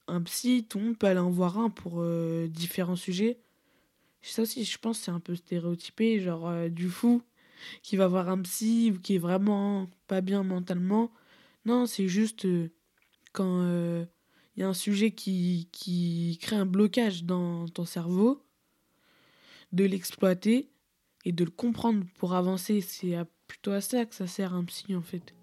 un 0.08 0.22
psy 0.24 0.66
tout 0.68 0.80
le 0.80 0.86
monde 0.86 0.98
peut 0.98 1.08
aller 1.08 1.20
en 1.20 1.30
voir 1.30 1.58
un 1.58 1.70
pour 1.70 1.96
euh, 1.98 2.48
différents 2.48 2.96
sujets. 2.96 3.40
Ça 4.22 4.42
aussi 4.42 4.66
je 4.66 4.78
pense 4.78 5.00
c'est 5.00 5.12
un 5.12 5.20
peu 5.20 5.36
stéréotypé 5.36 6.20
genre 6.20 6.70
du 6.70 6.90
fou 6.90 7.22
qui 7.84 7.98
va 7.98 8.08
voir 8.08 8.30
un 8.30 8.42
psy 8.42 8.92
ou 8.96 9.00
qui 9.00 9.16
est 9.16 9.20
vraiment 9.20 9.90
pas 10.08 10.22
bien 10.22 10.44
mentalement. 10.44 11.12
Non 11.66 11.86
c'est 11.86 12.08
juste 12.08 12.48
quand 13.32 13.64
il 14.56 14.62
y 14.62 14.64
a 14.64 14.68
un 14.68 14.74
sujet 14.74 15.12
qui, 15.12 15.70
qui 15.72 16.38
crée 16.42 16.58
un 16.58 16.66
blocage 16.66 17.24
dans 17.24 17.68
ton 17.70 17.86
cerveau 17.86 18.44
de 19.72 19.86
l'exploiter 19.86 20.70
et 21.26 21.32
de 21.32 21.44
le 21.44 21.52
comprendre 21.52 22.06
pour 22.18 22.34
avancer. 22.34 22.82
C'est 22.82 23.16
plutôt 23.48 23.72
à 23.72 23.82
ça 23.82 24.06
que 24.06 24.16
ça 24.16 24.28
sert 24.28 24.54
un 24.54 24.64
psy 24.66 24.96
en 24.96 25.02
fait. 25.02 25.34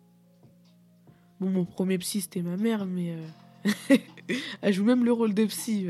Bon, 1.38 1.50
mon 1.50 1.64
premier 1.66 1.98
psy 1.98 2.22
c'était 2.22 2.40
ma 2.40 2.56
mère, 2.56 2.86
mais 2.86 3.14
euh... 3.14 3.96
elle 4.62 4.72
joue 4.72 4.84
même 4.84 5.04
le 5.04 5.12
rôle 5.12 5.34
de 5.34 5.44
psy. 5.44 5.88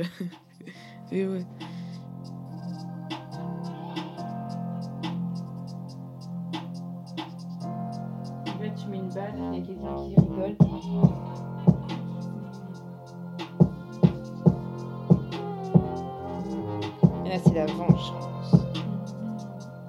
Et 1.13 1.27
ouais. 1.27 1.45
Tu 8.77 8.89
mets 8.89 8.99
une 8.99 9.09
balle, 9.09 9.33
il 9.55 9.63
quelqu'un 9.65 9.95
qui 9.95 10.15
rigole. 10.21 10.57
Et 17.25 17.29
là, 17.29 17.39
c'est 17.43 17.55
la 17.55 17.67
vengeance. 17.67 18.13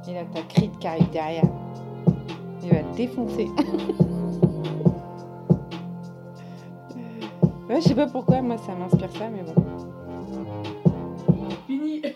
Et 0.07 0.13
là, 0.13 0.23
t'as 0.31 0.43
Creed 0.43 0.77
qui 0.79 0.87
arrive 0.87 1.09
derrière. 1.09 1.43
Il 2.63 2.69
va 2.69 2.83
te 2.83 2.95
défoncer. 2.95 3.49
ouais, 7.77 7.81
je 7.81 7.87
sais 7.87 7.95
pas 7.95 8.07
pourquoi, 8.07 8.41
moi 8.41 8.57
ça 8.57 8.75
m'inspire 8.75 9.11
ça, 9.11 9.29
mais 9.29 9.43
bon. 9.43 9.53
Fini 11.67 12.01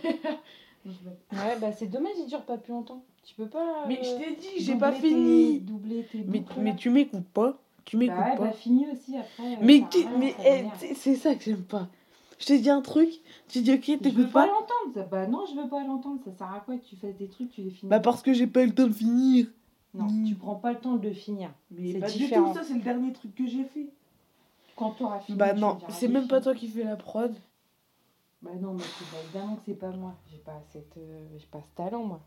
Ouais, 1.33 1.57
bah 1.61 1.71
c'est 1.71 1.85
dommage, 1.87 2.13
il 2.19 2.25
dure 2.27 2.41
pas 2.41 2.57
plus 2.57 2.73
longtemps. 2.73 3.03
Tu 3.23 3.35
peux 3.35 3.45
pas. 3.47 3.85
Mais 3.87 3.99
je 4.03 4.17
t'ai 4.17 4.35
dit, 4.35 4.47
j'ai 4.63 4.75
pas 4.75 4.91
fini 4.91 5.53
tes- 5.53 5.59
Doubler 5.59 6.05
tes 6.11 6.17
mais, 6.27 6.39
boucles, 6.39 6.59
mais 6.59 6.75
tu 6.75 6.89
m'écoutes 6.89 7.27
pas 7.27 7.59
Tu 7.85 7.97
m'écoutes 7.97 8.17
Bah 8.17 8.31
ouais, 8.31 8.37
pas 8.37 8.43
bah 8.45 8.51
finis 8.51 8.87
aussi 8.91 9.15
après. 9.15 9.53
euh, 9.53 9.57
Mais, 9.61 9.83
mais 10.17 10.31
ça 10.31 10.37
eh, 10.45 10.63
c'est- 10.79 10.93
c'est 10.95 11.15
ça 11.15 11.35
que 11.35 11.43
j'aime 11.43 11.63
pas. 11.63 11.87
Je 12.39 12.47
t'ai 12.47 12.57
dit 12.59 12.69
un 12.71 12.81
truc, 12.81 13.09
tu 13.47 13.61
dis 13.61 13.71
ok, 13.73 13.83
Je 13.85 13.91
veux 13.91 13.97
t'écoutes 13.99 14.31
pas 14.31 14.41
pas 14.41 14.47
l'entendre. 14.47 14.93
ça. 14.95 15.03
Bah 15.03 15.27
non, 15.27 15.45
je 15.47 15.61
veux 15.61 15.69
pas 15.69 15.83
l'entendre. 15.83 16.19
Ça 16.25 16.31
sert 16.31 16.51
à 16.51 16.59
quoi 16.61 16.75
que 16.77 16.83
tu 16.85 16.95
fasses 16.95 17.15
des 17.15 17.27
trucs, 17.27 17.51
tu 17.51 17.61
les 17.61 17.69
finis 17.69 17.89
Bah 17.89 17.99
parce 17.99 18.23
que 18.23 18.33
j'ai 18.33 18.47
pas 18.47 18.63
eu 18.63 18.67
le 18.67 18.73
temps 18.73 18.87
de 18.87 18.93
finir. 18.93 19.45
Non, 19.93 20.05
Mm. 20.05 20.23
tu 20.27 20.35
prends 20.35 20.55
pas 20.55 20.71
le 20.73 20.79
temps 20.79 20.95
de 20.95 21.07
le 21.07 21.13
finir. 21.13 21.51
Mais 21.69 21.91
C'est 21.93 21.99
pas 21.99 22.07
différent. 22.07 22.47
du 22.47 22.53
tout, 22.53 22.57
ça 22.59 22.63
c'est 22.65 22.73
le 22.73 22.79
dernier 22.81 23.13
truc 23.13 23.35
que 23.35 23.45
j'ai 23.45 23.63
fait. 23.65 23.87
Quand 24.75 24.91
t'auras 24.91 25.19
fini. 25.19 25.37
Bah 25.37 25.53
non, 25.53 25.77
c'est 25.89 26.07
même 26.07 26.27
pas 26.27 26.41
toi 26.41 26.55
qui 26.55 26.67
fais 26.67 26.83
la 26.83 26.95
prod. 26.95 27.35
Bah 28.41 28.51
non, 28.59 28.73
mais 28.73 28.81
c'est- 28.83 29.05
bah, 29.11 29.17
évidemment 29.23 29.55
que 29.57 29.61
c'est 29.65 29.75
pas 29.75 29.91
moi. 29.91 30.15
J'ai 30.31 30.37
pas 30.39 30.59
cette, 30.71 30.97
euh, 30.97 31.27
j'ai 31.37 31.45
pas 31.47 31.61
ce 31.61 31.75
talent 31.75 32.03
moi. 32.03 32.21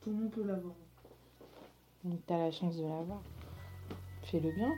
Tout 0.00 0.10
le 0.10 0.16
monde 0.16 0.30
peut 0.30 0.42
l'avoir. 0.44 0.74
Donc 2.02 2.20
t'as 2.26 2.38
la 2.38 2.50
chance 2.50 2.76
de 2.76 2.82
l'avoir. 2.82 3.22
Fais-le 4.24 4.50
bien. 4.52 4.72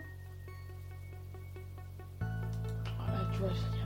Voilà, 2.21 3.31
tu 3.33 3.39
vois, 3.39 3.51
il 3.51 3.86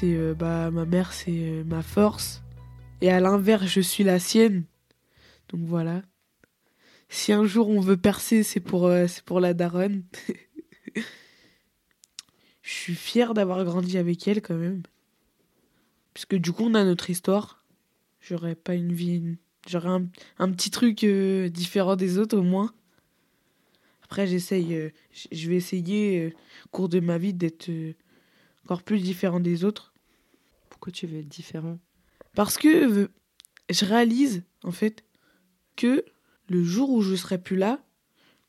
C'est 0.00 0.14
euh, 0.14 0.32
bah 0.32 0.70
ma 0.70 0.84
mère 0.84 1.12
c'est 1.12 1.32
euh, 1.32 1.64
ma 1.64 1.82
force 1.82 2.44
et 3.00 3.10
à 3.10 3.18
l'inverse 3.18 3.66
je 3.66 3.80
suis 3.80 4.04
la 4.04 4.20
sienne. 4.20 4.62
Donc 5.48 5.62
voilà. 5.64 6.02
Si 7.08 7.32
un 7.32 7.44
jour 7.44 7.68
on 7.68 7.80
veut 7.80 7.96
percer, 7.96 8.44
c'est 8.44 8.60
pour 8.60 8.86
euh, 8.86 9.06
pour 9.24 9.40
la 9.40 9.54
daronne. 9.54 10.04
Je 12.62 12.72
suis 12.74 12.94
fier 12.94 13.34
d'avoir 13.34 13.64
grandi 13.64 13.98
avec 13.98 14.28
elle 14.28 14.40
quand 14.40 14.54
même. 14.54 14.82
Parce 16.14 16.26
que 16.26 16.36
du 16.36 16.52
coup, 16.52 16.64
on 16.64 16.74
a 16.74 16.84
notre 16.84 17.10
histoire. 17.10 17.64
J'aurais 18.20 18.54
pas 18.54 18.74
une 18.74 18.92
vie. 18.92 19.38
J'aurais 19.66 19.88
un, 19.88 20.06
un 20.38 20.52
petit 20.52 20.70
truc 20.70 21.04
différent 21.04 21.96
des 21.96 22.18
autres 22.18 22.36
au 22.36 22.42
moins. 22.42 22.72
Après, 24.04 24.26
j'essaye. 24.26 24.92
je 25.32 25.48
vais 25.48 25.56
essayer, 25.56 26.34
au 26.66 26.68
cours 26.68 26.90
de 26.90 27.00
ma 27.00 27.16
vie, 27.16 27.32
d'être 27.32 27.70
encore 28.68 28.82
plus 28.82 29.00
différent 29.00 29.40
des 29.40 29.64
autres. 29.64 29.94
Pourquoi 30.68 30.92
tu 30.92 31.06
veux 31.06 31.20
être 31.20 31.28
différent? 31.28 31.78
Parce 32.34 32.58
que 32.58 33.08
je 33.70 33.84
réalise, 33.86 34.44
en 34.62 34.72
fait, 34.72 35.06
que 35.74 36.04
le 36.50 36.62
jour 36.62 36.90
où 36.90 37.00
je 37.00 37.16
serai 37.16 37.38
plus 37.38 37.56
là, 37.56 37.82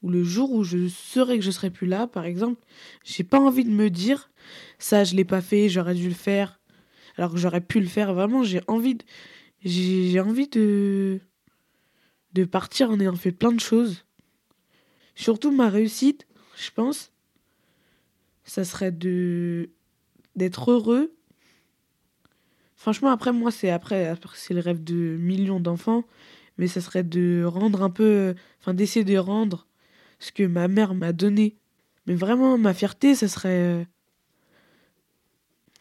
ou 0.02 0.10
le 0.10 0.22
jour 0.26 0.52
où 0.52 0.66
je 0.66 0.90
saurai 0.90 1.40
que 1.40 1.46
je 1.46 1.52
serai 1.52 1.70
plus 1.70 1.88
là, 1.88 2.06
par 2.06 2.26
exemple, 2.26 2.62
j'ai 3.06 3.24
pas 3.24 3.40
envie 3.40 3.64
de 3.64 3.70
me 3.70 3.90
dire 3.90 4.30
ça, 4.78 5.06
je 5.06 5.16
l'ai 5.16 5.24
pas 5.24 5.40
fait, 5.40 5.70
j'aurais 5.70 5.96
dû 5.96 6.10
le 6.10 6.14
faire, 6.14 6.60
alors 7.16 7.32
que 7.32 7.38
j'aurais 7.38 7.62
pu 7.62 7.80
le 7.80 7.88
faire. 7.88 8.14
Vraiment, 8.14 8.44
j'ai 8.44 8.60
envie 8.68 8.96
de, 8.96 9.06
j'ai 9.64 10.20
envie 10.20 10.50
de, 10.50 11.22
de 12.34 12.44
partir 12.44 12.92
en 12.92 13.00
ayant 13.00 13.16
fait 13.16 13.32
plein 13.32 13.54
de 13.54 13.62
choses. 13.62 14.04
Surtout 15.16 15.52
ma 15.52 15.70
réussite, 15.70 16.28
je 16.58 16.72
pense, 16.72 17.14
ça 18.44 18.66
serait 18.66 18.92
de 18.92 19.70
d'être 20.40 20.72
heureux. 20.72 21.14
Franchement, 22.76 23.12
après, 23.12 23.34
moi, 23.34 23.52
c'est 23.52 23.70
après, 23.70 24.16
c'est 24.34 24.54
le 24.56 24.62
rêve 24.62 24.84
de 24.84 24.96
millions 24.96 25.60
d'enfants, 25.60 26.06
mais 26.58 26.68
ça 26.68 26.82
serait 26.82 27.04
de 27.04 27.44
rendre 27.46 27.84
un 27.84 27.90
peu, 27.90 28.34
enfin, 28.62 28.74
d'essayer 28.74 29.06
de 29.06 29.18
rendre 29.18 29.68
ce 30.20 30.32
que 30.32 30.44
ma 30.44 30.68
mère 30.68 30.96
m'a 30.96 31.14
donné. 31.14 31.58
Mais 32.08 32.16
vraiment, 32.16 32.58
ma 32.58 32.74
fierté, 32.74 33.16
ça 33.16 33.28
serait. 33.28 33.86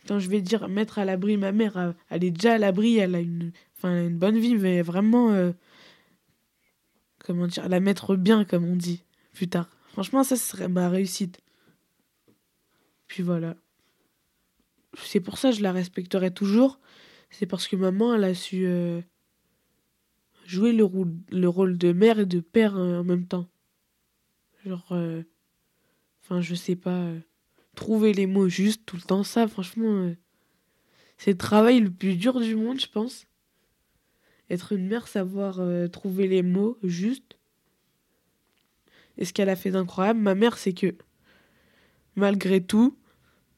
Quand 0.06 0.18
je 0.18 0.28
vais 0.28 0.40
dire 0.40 0.68
mettre 0.68 0.98
à 0.98 1.04
l'abri 1.04 1.36
ma 1.36 1.52
mère, 1.52 1.94
elle 2.10 2.24
est 2.24 2.30
déjà 2.30 2.54
à 2.54 2.58
l'abri, 2.58 2.98
elle 2.98 3.14
a 3.14 3.20
une, 3.20 3.52
enfin, 3.76 4.06
une 4.06 4.18
bonne 4.18 4.38
vie, 4.38 4.56
mais 4.56 4.82
vraiment. 4.82 5.32
Euh, 5.32 5.52
comment 7.24 7.46
dire 7.46 7.68
La 7.68 7.80
mettre 7.80 8.16
bien, 8.16 8.44
comme 8.44 8.64
on 8.64 8.76
dit, 8.76 9.04
plus 9.34 9.48
tard. 9.48 9.70
Franchement, 9.92 10.24
ça, 10.24 10.36
serait 10.36 10.68
ma 10.68 10.88
réussite. 10.88 11.40
Puis 13.06 13.22
voilà. 13.22 13.56
C'est 15.04 15.20
pour 15.20 15.38
ça 15.38 15.50
que 15.50 15.56
je 15.56 15.62
la 15.62 15.72
respecterai 15.72 16.32
toujours. 16.32 16.80
C'est 17.30 17.46
parce 17.46 17.68
que 17.68 17.76
maman, 17.76 18.14
elle 18.14 18.24
a 18.24 18.34
su 18.34 18.66
euh, 18.66 19.00
jouer 20.46 20.72
le, 20.72 20.84
rôle, 20.84 21.14
le 21.30 21.48
rôle 21.48 21.76
de 21.78 21.92
mère 21.92 22.18
et 22.18 22.26
de 22.26 22.40
père 22.40 22.76
euh, 22.76 23.00
en 23.00 23.04
même 23.04 23.26
temps. 23.26 23.48
Genre. 24.64 24.88
Euh, 24.92 25.22
enfin, 26.22 26.40
je 26.40 26.54
sais 26.54 26.76
pas. 26.76 27.12
trouver 27.74 28.12
les 28.12 28.26
mots 28.26 28.48
justes 28.48 28.84
tout 28.86 28.96
le 28.96 29.02
temps, 29.02 29.22
ça, 29.22 29.46
franchement. 29.46 30.12
c'est 31.16 31.32
le 31.32 31.38
travail 31.38 31.80
le 31.80 31.90
plus 31.90 32.16
dur 32.16 32.40
du 32.40 32.56
monde, 32.56 32.80
je 32.80 32.88
pense. 32.88 33.26
Être 34.50 34.72
une 34.72 34.88
mère, 34.88 35.08
savoir 35.08 35.60
trouver 35.90 36.26
les 36.26 36.42
mots 36.42 36.78
justes 36.82 37.38
et 39.18 39.24
ce 39.24 39.32
qu'elle 39.32 39.48
a 39.48 39.56
fait 39.56 39.72
d'incroyable, 39.72 40.20
ma 40.20 40.34
mère, 40.36 40.56
c'est 40.56 40.72
que 40.72 40.94
malgré 42.14 42.62
tout, 42.62 42.96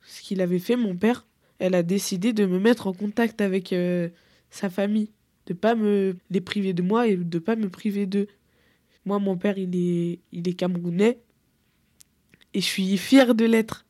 ce 0.03 0.23
qu'il 0.23 0.41
avait 0.41 0.59
fait, 0.59 0.77
mon 0.77 0.97
père, 0.97 1.27
elle 1.61 1.75
a 1.75 1.83
décidé 1.83 2.33
de 2.33 2.47
me 2.47 2.59
mettre 2.59 2.87
en 2.87 2.93
contact 2.93 3.41
avec 3.41 3.73
euh, 3.73 4.09
sa 4.51 4.71
famille, 4.71 5.11
de 5.47 5.55
pas 5.55 5.75
me 5.75 6.17
les 6.31 6.41
priver 6.41 6.73
de 6.73 6.83
moi 6.83 7.07
et 7.07 7.17
de 7.17 7.39
pas 7.39 7.55
me 7.55 7.69
priver 7.69 8.07
d'eux. 8.07 8.27
Moi, 9.05 9.19
mon 9.19 9.37
père, 9.37 9.59
il 9.59 9.77
est, 9.77 10.21
il 10.33 10.49
est 10.49 10.55
camerounais 10.55 11.21
et 12.55 12.61
je 12.61 12.67
suis 12.67 12.97
fière 12.97 13.35
de 13.35 13.45
l'être 13.45 13.87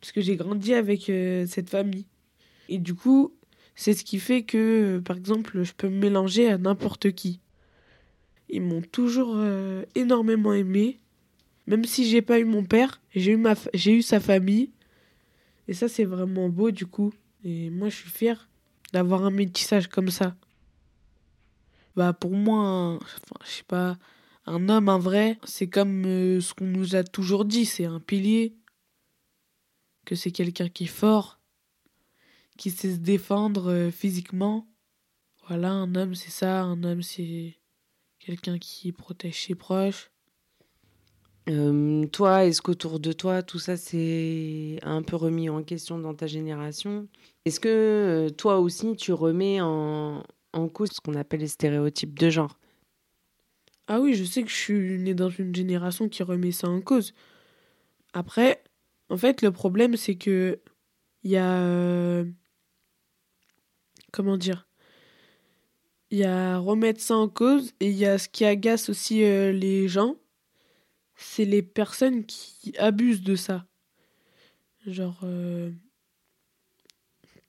parce 0.00 0.12
que 0.12 0.20
j'ai 0.20 0.36
grandi 0.36 0.74
avec 0.74 1.08
euh, 1.08 1.46
cette 1.46 1.70
famille. 1.70 2.06
Et 2.68 2.78
du 2.78 2.94
coup, 2.94 3.32
c'est 3.76 3.94
ce 3.94 4.04
qui 4.04 4.18
fait 4.18 4.42
que, 4.42 5.00
par 5.04 5.16
exemple, 5.16 5.62
je 5.62 5.72
peux 5.72 5.88
me 5.88 5.98
mélanger 5.98 6.48
à 6.48 6.58
n'importe 6.58 7.12
qui. 7.12 7.40
Ils 8.48 8.62
m'ont 8.62 8.82
toujours 8.82 9.34
euh, 9.36 9.84
énormément 9.94 10.52
aimé. 10.52 10.98
Même 11.68 11.84
si 11.84 12.08
j'ai 12.08 12.20
pas 12.20 12.40
eu 12.40 12.44
mon 12.44 12.64
père, 12.64 13.00
j'ai 13.14 13.32
eu, 13.32 13.44
j'ai 13.74 13.94
eu 13.94 14.02
sa 14.02 14.18
famille. 14.18 14.70
Et 15.68 15.74
ça, 15.74 15.88
c'est 15.88 16.04
vraiment 16.04 16.48
beau 16.48 16.70
du 16.70 16.86
coup. 16.86 17.12
Et 17.44 17.70
moi, 17.70 17.88
je 17.88 17.96
suis 17.96 18.10
fier 18.10 18.48
d'avoir 18.92 19.24
un 19.24 19.30
métissage 19.30 19.88
comme 19.88 20.10
ça. 20.10 20.36
Bah, 21.96 22.12
pour 22.12 22.32
moi, 22.32 22.98
je 23.44 23.50
sais 23.50 23.64
pas, 23.64 23.98
un 24.46 24.68
homme, 24.68 24.88
un 24.88 24.98
vrai, 24.98 25.38
c'est 25.44 25.68
comme 25.68 26.04
euh, 26.06 26.40
ce 26.40 26.54
qu'on 26.54 26.66
nous 26.66 26.96
a 26.96 27.04
toujours 27.04 27.44
dit 27.44 27.66
c'est 27.66 27.84
un 27.84 28.00
pilier. 28.00 28.56
Que 30.04 30.16
c'est 30.16 30.32
quelqu'un 30.32 30.68
qui 30.68 30.84
est 30.84 30.88
fort, 30.88 31.38
qui 32.58 32.70
sait 32.70 32.94
se 32.94 32.98
défendre 32.98 33.70
euh, 33.70 33.90
physiquement. 33.90 34.66
Voilà, 35.46 35.70
un 35.70 35.94
homme, 35.94 36.16
c'est 36.16 36.30
ça. 36.30 36.62
Un 36.62 36.82
homme, 36.82 37.02
c'est 37.02 37.56
quelqu'un 38.18 38.58
qui 38.58 38.90
protège 38.90 39.46
ses 39.46 39.54
proches 39.54 40.10
toi, 41.46 42.44
est-ce 42.44 42.62
qu'autour 42.62 43.00
de 43.00 43.12
toi, 43.12 43.42
tout 43.42 43.58
ça, 43.58 43.76
c'est 43.76 44.78
un 44.82 45.02
peu 45.02 45.16
remis 45.16 45.48
en 45.48 45.62
question 45.62 45.98
dans 45.98 46.14
ta 46.14 46.26
génération? 46.26 47.08
Est-ce 47.44 47.58
que 47.58 48.28
toi 48.36 48.60
aussi, 48.60 48.94
tu 48.96 49.12
remets 49.12 49.60
en, 49.60 50.22
en 50.52 50.68
cause 50.68 50.90
ce 50.92 51.00
qu'on 51.00 51.14
appelle 51.14 51.40
les 51.40 51.48
stéréotypes 51.48 52.18
de 52.18 52.30
genre? 52.30 52.58
Ah 53.88 54.00
oui, 54.00 54.14
je 54.14 54.24
sais 54.24 54.42
que 54.44 54.48
je 54.48 54.54
suis 54.54 54.98
née 54.98 55.14
dans 55.14 55.30
une 55.30 55.54
génération 55.54 56.08
qui 56.08 56.22
remet 56.22 56.52
ça 56.52 56.68
en 56.68 56.80
cause. 56.80 57.12
Après, 58.12 58.62
en 59.10 59.16
fait, 59.16 59.42
le 59.42 59.50
problème, 59.50 59.96
c'est 59.96 60.14
que 60.14 60.60
il 61.24 61.32
y 61.32 61.36
a. 61.36 62.24
comment 64.12 64.36
dire? 64.36 64.68
Il 66.10 66.18
y 66.18 66.24
a 66.24 66.58
remettre 66.58 67.00
ça 67.00 67.16
en 67.16 67.28
cause 67.28 67.72
et 67.80 67.88
il 67.88 67.96
y 67.96 68.06
a 68.06 68.18
ce 68.18 68.28
qui 68.28 68.44
agace 68.44 68.88
aussi 68.88 69.20
les 69.20 69.88
gens 69.88 70.16
c'est 71.22 71.44
les 71.44 71.62
personnes 71.62 72.24
qui 72.26 72.76
abusent 72.78 73.22
de 73.22 73.36
ça. 73.36 73.66
Genre, 74.86 75.20
euh, 75.22 75.70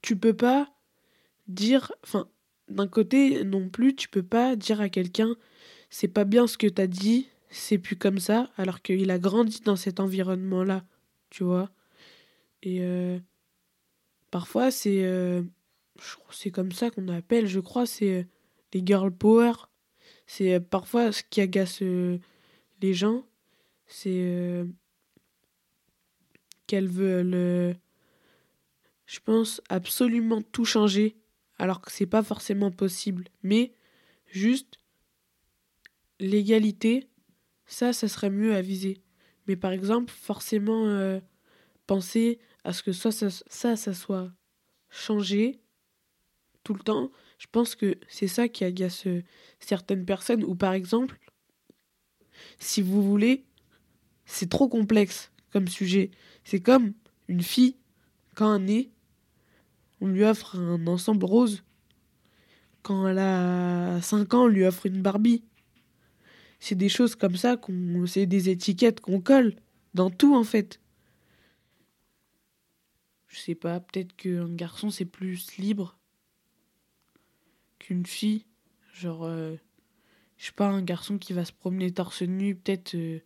tu 0.00 0.16
peux 0.16 0.36
pas 0.36 0.72
dire, 1.48 1.92
enfin, 2.04 2.28
d'un 2.68 2.86
côté 2.86 3.44
non 3.44 3.68
plus, 3.68 3.96
tu 3.96 4.08
peux 4.08 4.22
pas 4.22 4.56
dire 4.56 4.80
à 4.80 4.88
quelqu'un, 4.88 5.34
c'est 5.90 6.08
pas 6.08 6.24
bien 6.24 6.46
ce 6.46 6.56
que 6.56 6.66
t'as 6.66 6.86
dit, 6.86 7.28
c'est 7.50 7.78
plus 7.78 7.96
comme 7.96 8.18
ça, 8.18 8.50
alors 8.56 8.80
qu'il 8.80 9.10
a 9.10 9.18
grandi 9.18 9.60
dans 9.60 9.76
cet 9.76 10.00
environnement-là, 10.00 10.84
tu 11.30 11.44
vois. 11.44 11.70
Et 12.62 12.78
euh, 12.80 13.18
parfois, 14.30 14.70
c'est 14.70 15.04
euh, 15.04 15.42
c'est 16.30 16.50
comme 16.50 16.72
ça 16.72 16.90
qu'on 16.90 17.08
appelle, 17.08 17.46
je 17.46 17.60
crois, 17.60 17.86
c'est 17.86 18.26
les 18.72 18.82
girl 18.84 19.10
power. 19.10 19.52
C'est 20.26 20.58
parfois 20.60 21.12
ce 21.12 21.22
qui 21.28 21.40
agace 21.40 21.80
les 21.80 22.94
gens, 22.94 23.24
c'est 23.86 24.10
euh, 24.10 24.64
qu'elle 26.66 26.88
veut 26.88 27.22
le 27.22 27.74
je 29.06 29.20
pense 29.20 29.60
absolument 29.68 30.42
tout 30.42 30.64
changer 30.64 31.16
alors 31.58 31.80
que 31.80 31.92
c'est 31.92 32.06
pas 32.06 32.22
forcément 32.22 32.70
possible. 32.70 33.28
Mais 33.42 33.74
juste 34.26 34.78
l'égalité 36.18 37.08
ça 37.66 37.92
ça 37.92 38.08
serait 38.08 38.30
mieux 38.30 38.54
à 38.54 38.62
viser. 38.62 39.02
Mais 39.46 39.56
par 39.56 39.72
exemple 39.72 40.12
forcément 40.12 40.86
euh, 40.86 41.20
penser 41.86 42.38
à 42.64 42.72
ce 42.72 42.82
que 42.82 42.92
soit 42.92 43.12
ça, 43.12 43.28
ça 43.30 43.76
ça 43.76 43.94
soit 43.94 44.32
changé 44.88 45.60
tout 46.62 46.74
le 46.74 46.80
temps 46.80 47.10
je 47.38 47.46
pense 47.50 47.74
que 47.74 47.98
c'est 48.08 48.28
ça 48.28 48.48
qui 48.48 48.64
agace 48.64 49.06
euh, 49.06 49.22
certaines 49.60 50.06
personnes. 50.06 50.44
Ou 50.44 50.54
par 50.54 50.72
exemple 50.72 51.18
si 52.58 52.82
vous 52.82 53.02
voulez 53.02 53.44
c'est 54.26 54.48
trop 54.48 54.68
complexe 54.68 55.32
comme 55.52 55.68
sujet. 55.68 56.10
C'est 56.44 56.60
comme 56.60 56.92
une 57.28 57.42
fille, 57.42 57.76
quand 58.34 58.56
elle 58.56 58.70
est 58.70 58.90
on 60.04 60.08
lui 60.08 60.24
offre 60.24 60.56
un 60.58 60.86
ensemble 60.86 61.24
rose. 61.24 61.64
Quand 62.82 63.08
elle 63.08 63.18
a 63.18 64.02
5 64.02 64.34
ans, 64.34 64.44
on 64.44 64.48
lui 64.48 64.64
offre 64.64 64.84
une 64.84 65.00
Barbie. 65.00 65.44
C'est 66.60 66.74
des 66.74 66.90
choses 66.90 67.14
comme 67.14 67.36
ça, 67.36 67.56
qu'on, 67.56 68.04
c'est 68.06 68.26
des 68.26 68.50
étiquettes 68.50 69.00
qu'on 69.00 69.22
colle 69.22 69.56
dans 69.94 70.10
tout 70.10 70.36
en 70.36 70.44
fait. 70.44 70.78
Je 73.28 73.38
sais 73.38 73.54
pas, 73.54 73.80
peut-être 73.80 74.14
qu'un 74.14 74.54
garçon 74.54 74.90
c'est 74.90 75.06
plus 75.06 75.56
libre 75.56 75.98
qu'une 77.78 78.04
fille. 78.04 78.44
Genre, 78.92 79.24
euh, 79.24 79.56
je 80.36 80.46
sais 80.46 80.52
pas, 80.52 80.68
un 80.68 80.82
garçon 80.82 81.18
qui 81.18 81.32
va 81.32 81.44
se 81.46 81.52
promener 81.52 81.90
torse 81.92 82.22
nu, 82.22 82.54
peut-être. 82.54 82.94
Euh, 82.94 83.20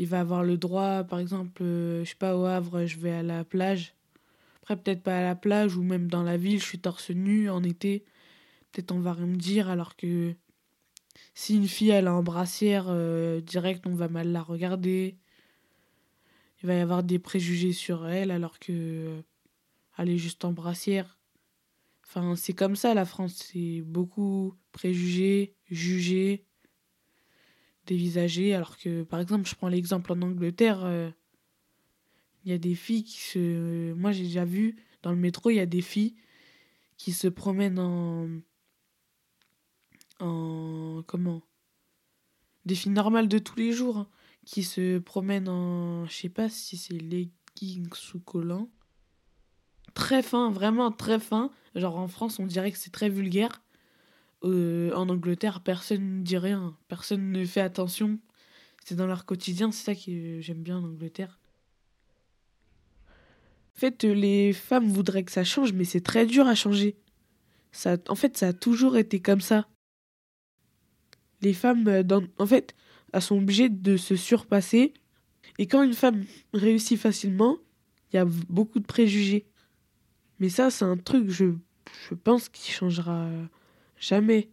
il 0.00 0.06
va 0.06 0.20
avoir 0.20 0.42
le 0.44 0.56
droit, 0.56 1.04
par 1.04 1.18
exemple, 1.18 1.62
euh, 1.62 2.02
je 2.04 2.08
sais 2.08 2.16
pas, 2.16 2.34
au 2.34 2.46
Havre, 2.46 2.86
je 2.86 2.96
vais 2.96 3.12
à 3.12 3.22
la 3.22 3.44
plage. 3.44 3.94
Après, 4.62 4.74
peut-être 4.74 5.02
pas 5.02 5.18
à 5.18 5.22
la 5.22 5.34
plage 5.34 5.76
ou 5.76 5.82
même 5.82 6.08
dans 6.08 6.22
la 6.22 6.38
ville, 6.38 6.58
je 6.58 6.64
suis 6.64 6.78
torse 6.78 7.10
nu 7.10 7.50
en 7.50 7.62
été. 7.62 8.06
Peut-être 8.72 8.92
on 8.92 9.00
va 9.00 9.12
rien 9.12 9.26
me 9.26 9.36
dire, 9.36 9.68
alors 9.68 9.96
que 9.96 10.34
si 11.34 11.54
une 11.54 11.68
fille 11.68 11.90
elle 11.90 12.06
a 12.06 12.12
un 12.12 12.22
brassière, 12.22 12.86
euh, 12.88 13.42
direct 13.42 13.86
on 13.86 13.94
va 13.94 14.08
mal 14.08 14.32
la 14.32 14.40
regarder. 14.40 15.18
Il 16.62 16.66
va 16.66 16.76
y 16.76 16.80
avoir 16.80 17.02
des 17.02 17.18
préjugés 17.18 17.74
sur 17.74 18.08
elle, 18.08 18.30
alors 18.30 18.58
que 18.58 18.72
euh, 18.72 19.22
elle 19.98 20.08
est 20.08 20.18
juste 20.18 20.46
en 20.46 20.52
brassière. 20.52 21.18
Enfin, 22.06 22.36
c'est 22.36 22.54
comme 22.54 22.74
ça 22.74 22.94
la 22.94 23.04
France, 23.04 23.50
c'est 23.52 23.82
beaucoup 23.82 24.54
préjugés, 24.72 25.56
jugés 25.66 26.46
dévisagé, 27.90 28.54
alors 28.54 28.78
que, 28.78 29.02
par 29.02 29.18
exemple, 29.18 29.48
je 29.48 29.54
prends 29.56 29.68
l'exemple 29.68 30.12
en 30.12 30.22
Angleterre, 30.22 30.84
euh, 30.84 31.10
il 32.44 32.52
y 32.52 32.54
a 32.54 32.58
des 32.58 32.76
filles 32.76 33.02
qui 33.02 33.18
se... 33.18 33.92
Moi, 33.94 34.12
j'ai 34.12 34.22
déjà 34.22 34.44
vu, 34.44 34.76
dans 35.02 35.10
le 35.10 35.16
métro, 35.16 35.50
il 35.50 35.56
y 35.56 35.60
a 35.60 35.66
des 35.66 35.82
filles 35.82 36.14
qui 36.96 37.12
se 37.12 37.26
promènent 37.26 37.80
en... 37.80 38.28
En... 40.20 41.02
Comment? 41.06 41.42
Des 42.64 42.76
filles 42.76 42.92
normales 42.92 43.26
de 43.28 43.38
tous 43.38 43.56
les 43.56 43.72
jours, 43.72 43.98
hein, 43.98 44.08
qui 44.46 44.62
se 44.62 44.98
promènent 44.98 45.48
en... 45.48 46.06
Je 46.06 46.14
sais 46.14 46.28
pas 46.28 46.48
si 46.48 46.76
c'est 46.76 46.94
leggings 46.94 47.90
ou 48.14 48.20
collants. 48.20 48.70
Très 49.94 50.22
fin, 50.22 50.52
vraiment 50.52 50.92
très 50.92 51.18
fin. 51.18 51.50
Genre 51.74 51.98
en 51.98 52.06
France, 52.06 52.38
on 52.38 52.46
dirait 52.46 52.70
que 52.70 52.78
c'est 52.78 52.92
très 52.92 53.08
vulgaire. 53.08 53.60
Euh, 54.44 54.92
en 54.94 55.08
Angleterre, 55.08 55.60
personne 55.60 56.18
ne 56.18 56.22
dit 56.22 56.38
rien, 56.38 56.76
personne 56.88 57.30
ne 57.30 57.44
fait 57.44 57.60
attention. 57.60 58.18
c'est 58.84 58.94
dans 58.94 59.06
leur 59.06 59.26
quotidien, 59.26 59.70
c'est 59.70 59.84
ça 59.84 59.94
que 59.94 60.40
j'aime 60.40 60.62
bien 60.62 60.78
en 60.78 60.84
Angleterre. 60.84 61.38
En 63.76 63.80
fait, 63.80 64.04
les 64.04 64.52
femmes 64.52 64.88
voudraient 64.88 65.24
que 65.24 65.32
ça 65.32 65.44
change, 65.44 65.72
mais 65.72 65.84
c'est 65.84 66.00
très 66.00 66.26
dur 66.26 66.46
à 66.46 66.54
changer. 66.54 66.96
Ça, 67.72 67.96
en 68.08 68.14
fait, 68.14 68.36
ça 68.36 68.48
a 68.48 68.52
toujours 68.52 68.96
été 68.96 69.20
comme 69.20 69.40
ça. 69.40 69.68
Les 71.42 71.54
femmes, 71.54 71.86
euh, 71.88 72.02
en 72.38 72.46
fait, 72.46 72.74
elles 73.12 73.22
sont 73.22 73.38
obligées 73.38 73.68
de 73.68 73.96
se 73.96 74.16
surpasser. 74.16 74.94
Et 75.58 75.66
quand 75.66 75.82
une 75.82 75.94
femme 75.94 76.24
réussit 76.52 76.98
facilement, 76.98 77.58
il 78.12 78.16
y 78.16 78.18
a 78.18 78.24
beaucoup 78.24 78.80
de 78.80 78.86
préjugés. 78.86 79.46
Mais 80.38 80.48
ça, 80.48 80.70
c'est 80.70 80.84
un 80.84 80.96
truc, 80.96 81.28
je, 81.30 81.54
je 82.08 82.14
pense, 82.14 82.48
qui 82.48 82.72
changera 82.72 83.28
jamais. 84.00 84.48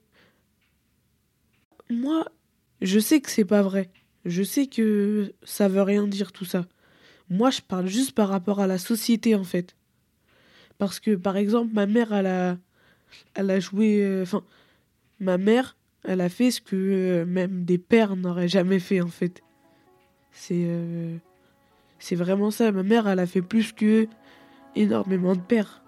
Moi, 1.89 2.25
je 2.81 2.99
sais 2.99 3.21
que 3.21 3.31
c'est 3.31 3.45
pas 3.45 3.63
vrai. 3.63 3.89
Je 4.25 4.43
sais 4.43 4.67
que 4.67 5.33
ça 5.43 5.67
veut 5.67 5.81
rien 5.81 6.05
dire 6.05 6.31
tout 6.31 6.45
ça. 6.45 6.67
Moi, 7.29 7.49
je 7.49 7.61
parle 7.61 7.87
juste 7.87 8.11
par 8.11 8.29
rapport 8.29 8.59
à 8.59 8.67
la 8.67 8.77
société, 8.77 9.35
en 9.35 9.43
fait. 9.43 9.75
Parce 10.77 10.99
que, 10.99 11.15
par 11.15 11.37
exemple, 11.37 11.73
ma 11.73 11.87
mère, 11.87 12.13
elle 12.13 12.27
a, 12.27 12.57
a 13.35 13.59
joué. 13.59 14.03
Euh, 14.03 14.23
enfin, 14.23 14.43
ma 15.19 15.37
mère, 15.37 15.77
elle 16.03 16.21
a 16.21 16.29
fait 16.29 16.51
ce 16.51 16.61
que 16.61 16.75
euh, 16.75 17.25
même 17.25 17.63
des 17.65 17.77
pères 17.77 18.15
n'auraient 18.15 18.47
jamais 18.47 18.79
fait, 18.79 19.01
en 19.01 19.07
fait. 19.07 19.41
C'est. 20.31 20.65
Euh, 20.67 21.17
c'est 21.99 22.15
vraiment 22.15 22.51
ça. 22.51 22.71
Ma 22.71 22.83
mère, 22.83 23.07
elle 23.07 23.19
a 23.19 23.25
fait 23.25 23.41
plus 23.41 23.71
que 23.73 24.07
énormément 24.75 25.35
de 25.35 25.41
pères. 25.41 25.81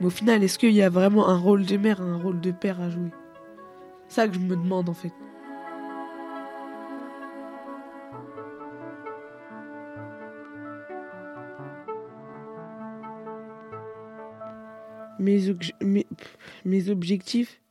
Mais 0.00 0.06
au 0.06 0.10
final, 0.10 0.42
est-ce 0.42 0.58
qu'il 0.58 0.72
y 0.72 0.82
a 0.82 0.88
vraiment 0.88 1.28
un 1.28 1.38
rôle 1.38 1.64
de 1.64 1.76
mère 1.76 2.00
un 2.00 2.16
rôle 2.16 2.40
de 2.40 2.50
père 2.50 2.80
à 2.80 2.90
jouer? 2.90 3.10
Ça 4.08 4.28
que 4.28 4.34
je 4.34 4.40
me 4.40 4.56
demande 4.56 4.88
en 4.88 4.94
fait. 4.94 5.12
Mes, 15.20 16.90
objectifs, 16.90 17.62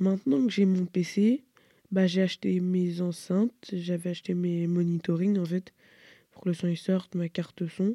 maintenant 0.00 0.44
que 0.44 0.50
j'ai 0.50 0.64
mon 0.64 0.86
PC, 0.86 1.44
bah 1.92 2.06
j'ai 2.06 2.22
acheté 2.22 2.58
mes 2.58 3.00
enceintes, 3.00 3.70
j'avais 3.72 4.10
acheté 4.10 4.34
mes 4.34 4.66
monitoring 4.66 5.38
en 5.38 5.44
fait, 5.44 5.72
pour 6.32 6.42
le 6.46 6.54
son 6.54 6.66
et 6.66 6.74
sorte, 6.74 7.14
ma 7.14 7.28
carte 7.28 7.68
son. 7.68 7.94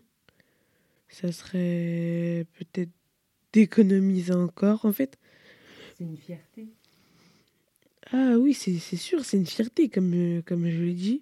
Ça 1.09 1.31
serait 1.31 2.45
peut-être 2.53 2.91
d'économiser 3.53 4.33
encore, 4.33 4.85
en 4.85 4.91
fait. 4.91 5.17
C'est 5.97 6.03
une 6.03 6.17
fierté. 6.17 6.67
Ah 8.11 8.37
oui, 8.39 8.53
c'est 8.53 8.79
sûr, 8.79 9.23
c'est 9.23 9.37
une 9.37 9.45
fierté, 9.45 9.89
comme, 9.89 10.13
euh, 10.13 10.41
comme 10.41 10.67
je 10.67 10.81
l'ai 10.81 10.93
dit. 10.93 11.21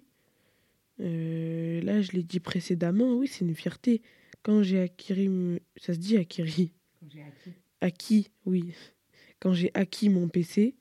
Euh, 1.00 1.80
là, 1.82 2.00
je 2.00 2.12
l'ai 2.12 2.22
dit 2.22 2.40
précédemment, 2.40 3.14
oui, 3.14 3.28
c'est 3.28 3.44
une 3.44 3.54
fierté. 3.54 4.02
Quand 4.42 4.62
j'ai 4.62 4.80
acquis... 4.80 5.60
Ça 5.76 5.92
se 5.92 5.98
dit 5.98 6.16
acquis 6.16 6.72
Quand 7.00 7.08
j'ai 7.10 7.22
acquis. 7.22 7.52
Acquis, 7.80 8.30
oui. 8.46 8.72
Quand 9.40 9.52
j'ai 9.52 9.70
acquis 9.74 10.08
mon 10.08 10.28
PC, 10.28 10.74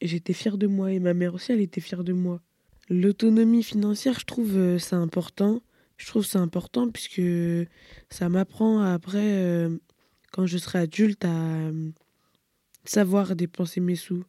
j'étais 0.00 0.32
fière 0.32 0.58
de 0.58 0.66
moi 0.66 0.92
et 0.92 0.98
ma 0.98 1.14
mère 1.14 1.34
aussi, 1.34 1.52
elle 1.52 1.60
était 1.60 1.80
fière 1.80 2.02
de 2.02 2.12
moi. 2.12 2.40
L'autonomie 2.88 3.62
financière, 3.62 4.18
je 4.18 4.24
trouve 4.24 4.56
euh, 4.56 4.78
c'est 4.78 4.96
important. 4.96 5.62
Je 5.96 6.06
trouve 6.06 6.24
c'est 6.24 6.38
important 6.38 6.88
puisque 6.88 7.22
ça 8.08 8.28
m'apprend 8.28 8.80
après 8.80 9.68
quand 10.30 10.46
je 10.46 10.58
serai 10.58 10.80
adulte, 10.80 11.24
à 11.24 11.28
euh, 11.28 11.90
savoir 12.84 13.36
dépenser 13.36 13.80
mes 13.80 13.96
sous, 13.96 14.24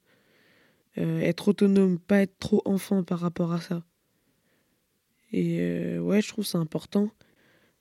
euh, 0.97 1.19
être 1.21 1.49
autonome, 1.49 1.99
pas 1.99 2.21
être 2.21 2.37
trop 2.39 2.61
enfant 2.65 3.03
par 3.03 3.19
rapport 3.19 3.53
à 3.53 3.61
ça. 3.61 3.83
Et 5.31 5.59
euh, 5.59 5.99
ouais, 5.99 6.21
je 6.21 6.27
trouve 6.27 6.45
ça 6.45 6.57
important. 6.57 7.09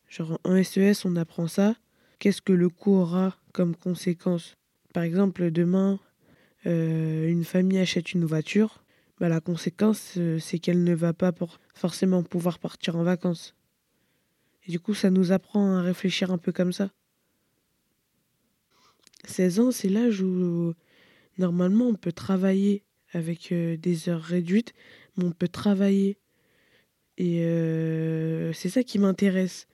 Genre 0.09 0.38
en 0.44 0.62
SES, 0.62 1.04
on 1.04 1.16
apprend 1.16 1.48
ça. 1.48 1.74
Qu'est-ce 2.18 2.42
que 2.42 2.52
le 2.52 2.68
coût 2.68 2.94
aura 2.94 3.37
comme 3.52 3.74
conséquence? 3.74 4.56
Par 4.92 5.02
exemple, 5.02 5.50
demain, 5.50 5.98
une 6.64 7.44
famille 7.44 7.78
achète 7.78 8.12
une 8.12 8.24
voiture. 8.24 8.85
Bah, 9.18 9.28
la 9.28 9.40
conséquence, 9.40 10.18
c'est 10.40 10.59
qu'elle 10.59 10.85
ne 10.85 10.94
va 10.94 11.12
pas 11.12 11.33
pour 11.33 11.61
forcément 11.74 12.22
pouvoir 12.22 12.59
partir 12.59 12.96
en 12.96 13.04
vacances. 13.04 13.54
Et 14.66 14.72
du 14.72 14.80
coup, 14.80 14.94
ça 14.94 15.11
nous 15.11 15.33
apprend 15.33 15.76
à 15.76 15.83
réfléchir 15.83 16.30
un 16.30 16.38
peu 16.38 16.52
comme 16.52 16.72
ça. 16.72 16.90
16 19.26 19.61
ans, 19.61 19.70
c'est 19.70 19.88
l'âge 19.88 20.22
où 20.22 20.74
normalement 21.38 21.87
on 21.87 21.94
peut 21.94 22.12
travailler 22.12 22.85
avec 23.12 23.52
euh, 23.52 23.76
des 23.76 24.09
heures 24.09 24.22
réduites, 24.22 24.72
mais 25.16 25.24
on 25.24 25.33
peut 25.33 25.48
travailler. 25.48 26.18
Et 27.18 27.44
euh, 27.44 28.52
c'est 28.52 28.68
ça 28.68 28.83
qui 28.83 28.98
m'intéresse. 28.98 29.66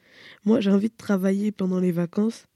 Moi, 0.44 0.60
j'ai 0.60 0.70
envie 0.70 0.88
de 0.88 0.96
travailler 0.96 1.52
pendant 1.52 1.78
les 1.78 1.92
vacances 1.92 2.46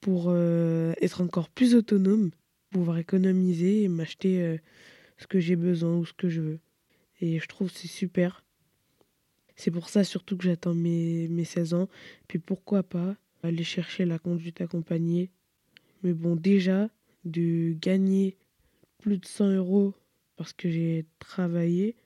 pour 0.00 0.26
euh, 0.28 0.92
être 1.00 1.20
encore 1.20 1.48
plus 1.48 1.74
autonome, 1.74 2.30
pouvoir 2.70 2.98
économiser 2.98 3.84
et 3.84 3.88
m'acheter 3.88 4.58
ce 5.16 5.26
que 5.26 5.40
j'ai 5.40 5.56
besoin 5.56 5.96
ou 5.96 6.04
ce 6.04 6.12
que 6.12 6.28
je 6.28 6.40
veux. 6.40 6.60
Et 7.20 7.38
je 7.38 7.46
trouve 7.46 7.70
c'est 7.70 7.88
super. 7.88 8.44
C'est 9.56 9.70
pour 9.70 9.88
ça 9.88 10.04
surtout 10.04 10.36
que 10.36 10.44
j'attends 10.44 10.74
mes, 10.74 11.28
mes 11.28 11.44
16 11.44 11.74
ans. 11.74 11.88
Puis 12.26 12.38
pourquoi 12.38 12.82
pas 12.82 13.16
aller 13.42 13.64
chercher 13.64 14.04
la 14.04 14.18
conduite 14.18 14.60
accompagnée 14.60 15.30
mais 16.02 16.12
bon, 16.12 16.36
déjà, 16.36 16.88
de 17.24 17.72
gagner 17.72 18.36
plus 18.98 19.18
de 19.18 19.26
100 19.26 19.50
euros 19.50 19.94
parce 20.36 20.52
que 20.52 20.70
j'ai 20.70 21.04
travaillé, 21.18 21.96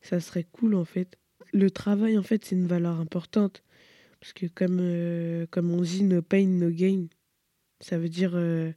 ça 0.00 0.20
serait 0.20 0.44
cool 0.44 0.74
en 0.74 0.84
fait. 0.84 1.18
Le 1.52 1.70
travail, 1.70 2.16
en 2.16 2.22
fait, 2.22 2.44
c'est 2.44 2.54
une 2.54 2.66
valeur 2.66 2.98
importante. 3.00 3.62
Parce 4.20 4.32
que 4.32 4.46
comme, 4.46 4.78
euh, 4.80 5.46
comme 5.50 5.72
on 5.72 5.82
dit, 5.82 6.04
no 6.04 6.22
pain, 6.22 6.46
no 6.46 6.70
gain. 6.70 7.06
Ça 7.80 7.98
veut 7.98 8.08
dire, 8.08 8.32
euh, 8.34 8.70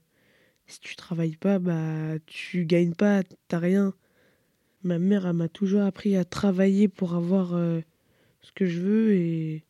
si 0.65 0.79
tu 0.79 0.95
travailles 0.95 1.35
pas, 1.35 1.59
bah 1.59 2.17
tu 2.25 2.65
gagnes 2.65 2.95
pas, 2.95 3.21
t'as 3.47 3.59
rien. 3.59 3.93
Ma 4.83 4.97
mère, 4.97 5.27
elle 5.27 5.33
m'a 5.33 5.47
toujours 5.47 5.83
appris 5.83 6.15
à 6.17 6.25
travailler 6.25 6.87
pour 6.87 7.13
avoir 7.13 7.53
euh, 7.55 7.81
ce 8.41 8.51
que 8.53 8.65
je 8.65 8.81
veux 8.81 9.13
et 9.13 9.63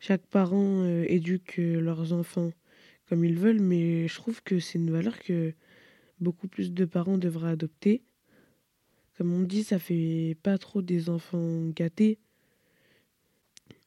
chaque 0.00 0.26
parent 0.26 0.84
éduque 1.04 1.58
leurs 1.58 2.12
enfants 2.12 2.50
comme 3.12 3.26
ils 3.26 3.38
veulent, 3.38 3.60
mais 3.60 4.08
je 4.08 4.14
trouve 4.14 4.42
que 4.42 4.58
c'est 4.58 4.78
une 4.78 4.90
valeur 4.90 5.18
que 5.18 5.52
beaucoup 6.18 6.48
plus 6.48 6.72
de 6.72 6.86
parents 6.86 7.18
devraient 7.18 7.50
adopter. 7.50 8.02
Comme 9.18 9.34
on 9.34 9.42
dit, 9.42 9.64
ça 9.64 9.78
fait 9.78 10.34
pas 10.42 10.56
trop 10.56 10.80
des 10.80 11.10
enfants 11.10 11.68
gâtés. 11.76 12.18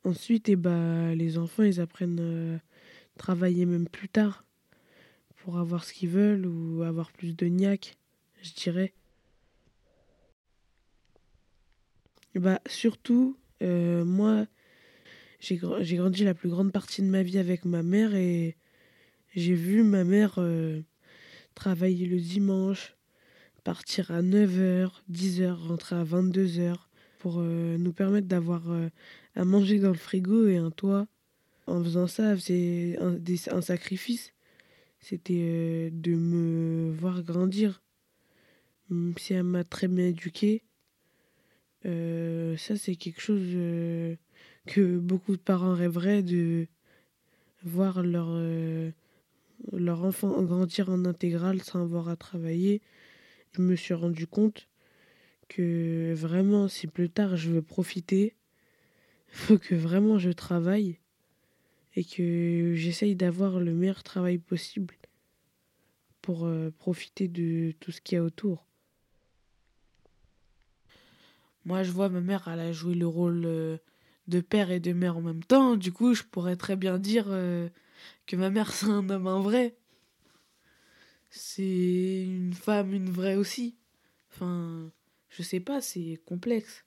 Ensuite, 0.04 0.48
eh 0.50 0.56
ben, 0.56 1.16
les 1.16 1.40
enfants, 1.40 1.64
ils 1.64 1.82
apprennent 1.82 2.20
à 2.20 3.18
travailler 3.18 3.66
même 3.66 3.88
plus 3.88 4.10
tard 4.10 4.46
pour 5.38 5.58
avoir 5.58 5.86
ce 5.86 5.94
qu'ils 5.94 6.10
veulent 6.10 6.46
ou 6.46 6.84
avoir 6.84 7.12
plus 7.12 7.36
de 7.36 7.48
niaque, 7.48 7.98
je 8.44 8.54
dirais. 8.54 8.94
Bah, 12.36 12.62
surtout, 12.68 13.40
euh, 13.64 14.06
moi, 14.06 14.46
j'ai 15.40 15.58
grandi 15.58 16.24
la 16.24 16.36
plus 16.36 16.50
grande 16.50 16.72
partie 16.72 17.02
de 17.02 17.08
ma 17.08 17.24
vie 17.24 17.40
avec 17.40 17.66
ma 17.66 17.82
mère 17.82 18.14
et 18.14 18.56
j'ai 19.36 19.54
vu 19.54 19.84
ma 19.84 20.04
mère 20.04 20.36
euh, 20.38 20.82
travailler 21.56 22.06
le 22.06 22.20
dimanche, 22.20 22.96
partir 23.64 24.12
à 24.12 24.22
9h, 24.22 24.92
10h, 25.12 25.52
rentrer 25.52 25.98
à 25.98 26.04
22h 26.06 26.78
pour 27.20 27.40
euh, 27.40 27.78
nous 27.78 27.92
permettre 27.92 28.28
d'avoir 28.28 28.72
euh, 28.72 28.90
à 29.36 29.44
manger 29.44 29.80
dans 29.80 29.90
le 29.90 29.96
frigo 29.98 30.48
et 30.48 30.58
un 30.58 30.72
toit. 30.72 31.08
En 31.68 31.84
faisant 31.84 32.08
ça, 32.08 32.38
c'est 32.38 32.98
un, 33.00 33.62
sacrifice. 33.62 34.34
C'était 35.00 35.90
de 35.92 36.16
me 36.16 36.92
voir 36.94 37.24
grandir. 37.24 37.82
Même 38.90 39.16
si 39.18 39.34
elle 39.34 39.44
m'a 39.44 39.64
très 39.64 39.88
bien 39.88 40.06
éduqué, 40.06 40.64
ça 41.84 42.78
c'est 42.78 42.96
quelque 42.96 43.22
chose 43.22 43.48
que 44.68 44.98
beaucoup 44.98 45.36
de 45.36 45.42
parents 45.42 45.74
rêveraient 45.74 46.22
de 46.22 46.68
voir 47.64 48.04
leur 48.04 48.28
leur 49.72 50.04
enfant 50.04 50.42
grandir 50.44 50.90
en 50.90 51.06
intégrale 51.06 51.62
sans 51.62 51.82
avoir 51.82 52.10
à 52.10 52.16
travailler, 52.16 52.82
je 53.54 53.62
me 53.62 53.76
suis 53.76 53.94
rendu 53.94 54.28
compte 54.28 54.68
que 55.48 56.14
vraiment, 56.14 56.68
si 56.68 56.88
plus 56.88 57.10
tard 57.10 57.38
je 57.38 57.52
veux 57.52 57.62
profiter, 57.62 58.36
il 59.30 59.36
faut 59.36 59.58
que 59.58 59.76
vraiment 59.76 60.18
je 60.18 60.32
travaille 60.32 61.00
et 61.96 62.04
que 62.04 62.74
j'essaye 62.76 63.16
d'avoir 63.16 63.60
le 63.60 63.74
meilleur 63.74 64.04
travail 64.04 64.38
possible 64.38 64.96
pour 66.22 66.46
euh, 66.46 66.72
profiter 66.78 67.28
de 67.28 67.72
tout 67.80 67.92
ce 67.92 68.02
qu'il 68.02 68.18
y 68.18 68.20
a 68.20 68.24
autour. 68.24 68.66
Moi, 71.66 71.84
je 71.84 71.92
vois 71.92 72.10
ma 72.10 72.22
mère, 72.22 72.48
elle 72.52 72.60
a 72.60 72.72
joué 72.72 72.96
le 72.96 73.08
rôle 73.08 73.44
euh, 73.46 73.78
de 74.28 74.40
père 74.42 74.72
et 74.72 74.80
de 74.80 74.94
mère 74.94 75.18
en 75.18 75.22
même 75.22 75.44
temps. 75.44 75.76
Du 75.76 75.92
coup, 75.92 76.14
je 76.14 76.24
pourrais 76.24 76.56
très 76.56 76.76
bien 76.76 77.00
dire 77.00 77.26
euh, 77.30 77.70
que 78.26 78.36
ma 78.36 78.50
mère 78.50 78.74
c'est 78.74 78.88
un 78.88 79.10
homme 79.10 79.28
en 79.28 79.42
vrai. 79.42 79.76
c'est 81.30 82.24
une 82.24 82.54
femme, 82.54 82.94
une 82.94 83.10
vraie 83.10 83.36
aussi. 83.36 83.76
Enfin, 84.32 84.92
je 85.30 85.44
sais 85.44 85.60
pas, 85.60 85.82
c'est 85.82 86.20
complexe. 86.26 86.86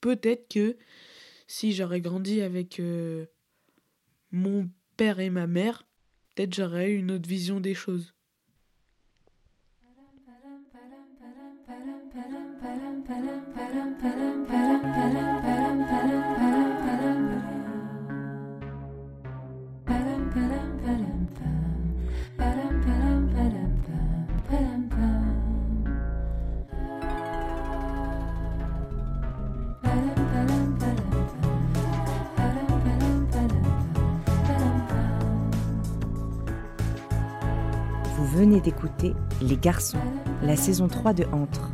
Peut-être 0.00 0.48
que 0.48 0.76
si 1.46 1.72
j'aurais 1.72 2.00
grandi 2.00 2.42
avec 2.42 2.78
euh, 2.80 3.26
mon 4.30 4.70
père 4.96 5.20
et 5.20 5.30
ma 5.30 5.46
mère, 5.46 5.86
peut-être 6.34 6.54
j'aurais 6.54 6.92
eu 6.92 6.98
une 6.98 7.10
autre 7.10 7.28
vision 7.28 7.60
des 7.60 7.74
choses. 7.74 8.14
Les 39.42 39.56
Garçons, 39.56 39.98
la 40.42 40.56
saison 40.56 40.88
3 40.88 41.12
de 41.12 41.24
Entre. 41.32 41.70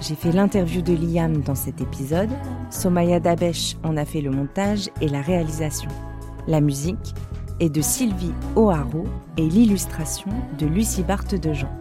J'ai 0.00 0.14
fait 0.14 0.32
l'interview 0.32 0.82
de 0.82 0.92
Liam 0.92 1.40
dans 1.42 1.54
cet 1.54 1.80
épisode, 1.80 2.30
Somaya 2.70 3.20
Dabesh 3.20 3.76
en 3.84 3.96
a 3.96 4.04
fait 4.04 4.20
le 4.20 4.30
montage 4.30 4.90
et 5.00 5.08
la 5.08 5.20
réalisation. 5.20 5.90
La 6.46 6.60
musique 6.60 7.14
est 7.60 7.70
de 7.70 7.80
Sylvie 7.80 8.34
O'Haraud 8.56 9.06
et 9.36 9.48
l'illustration 9.48 10.30
de 10.58 10.66
Lucie 10.66 11.04
Barthe 11.04 11.36
de 11.36 11.52
Jean. 11.52 11.72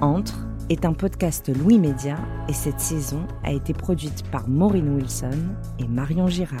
Entre 0.00 0.46
est 0.68 0.84
un 0.84 0.92
podcast 0.92 1.50
Louis 1.56 1.78
Média 1.78 2.16
et 2.48 2.52
cette 2.52 2.80
saison 2.80 3.26
a 3.42 3.52
été 3.52 3.72
produite 3.72 4.24
par 4.30 4.48
Maureen 4.48 4.94
Wilson 4.96 5.30
et 5.78 5.88
Marion 5.88 6.26
Girard. 6.26 6.60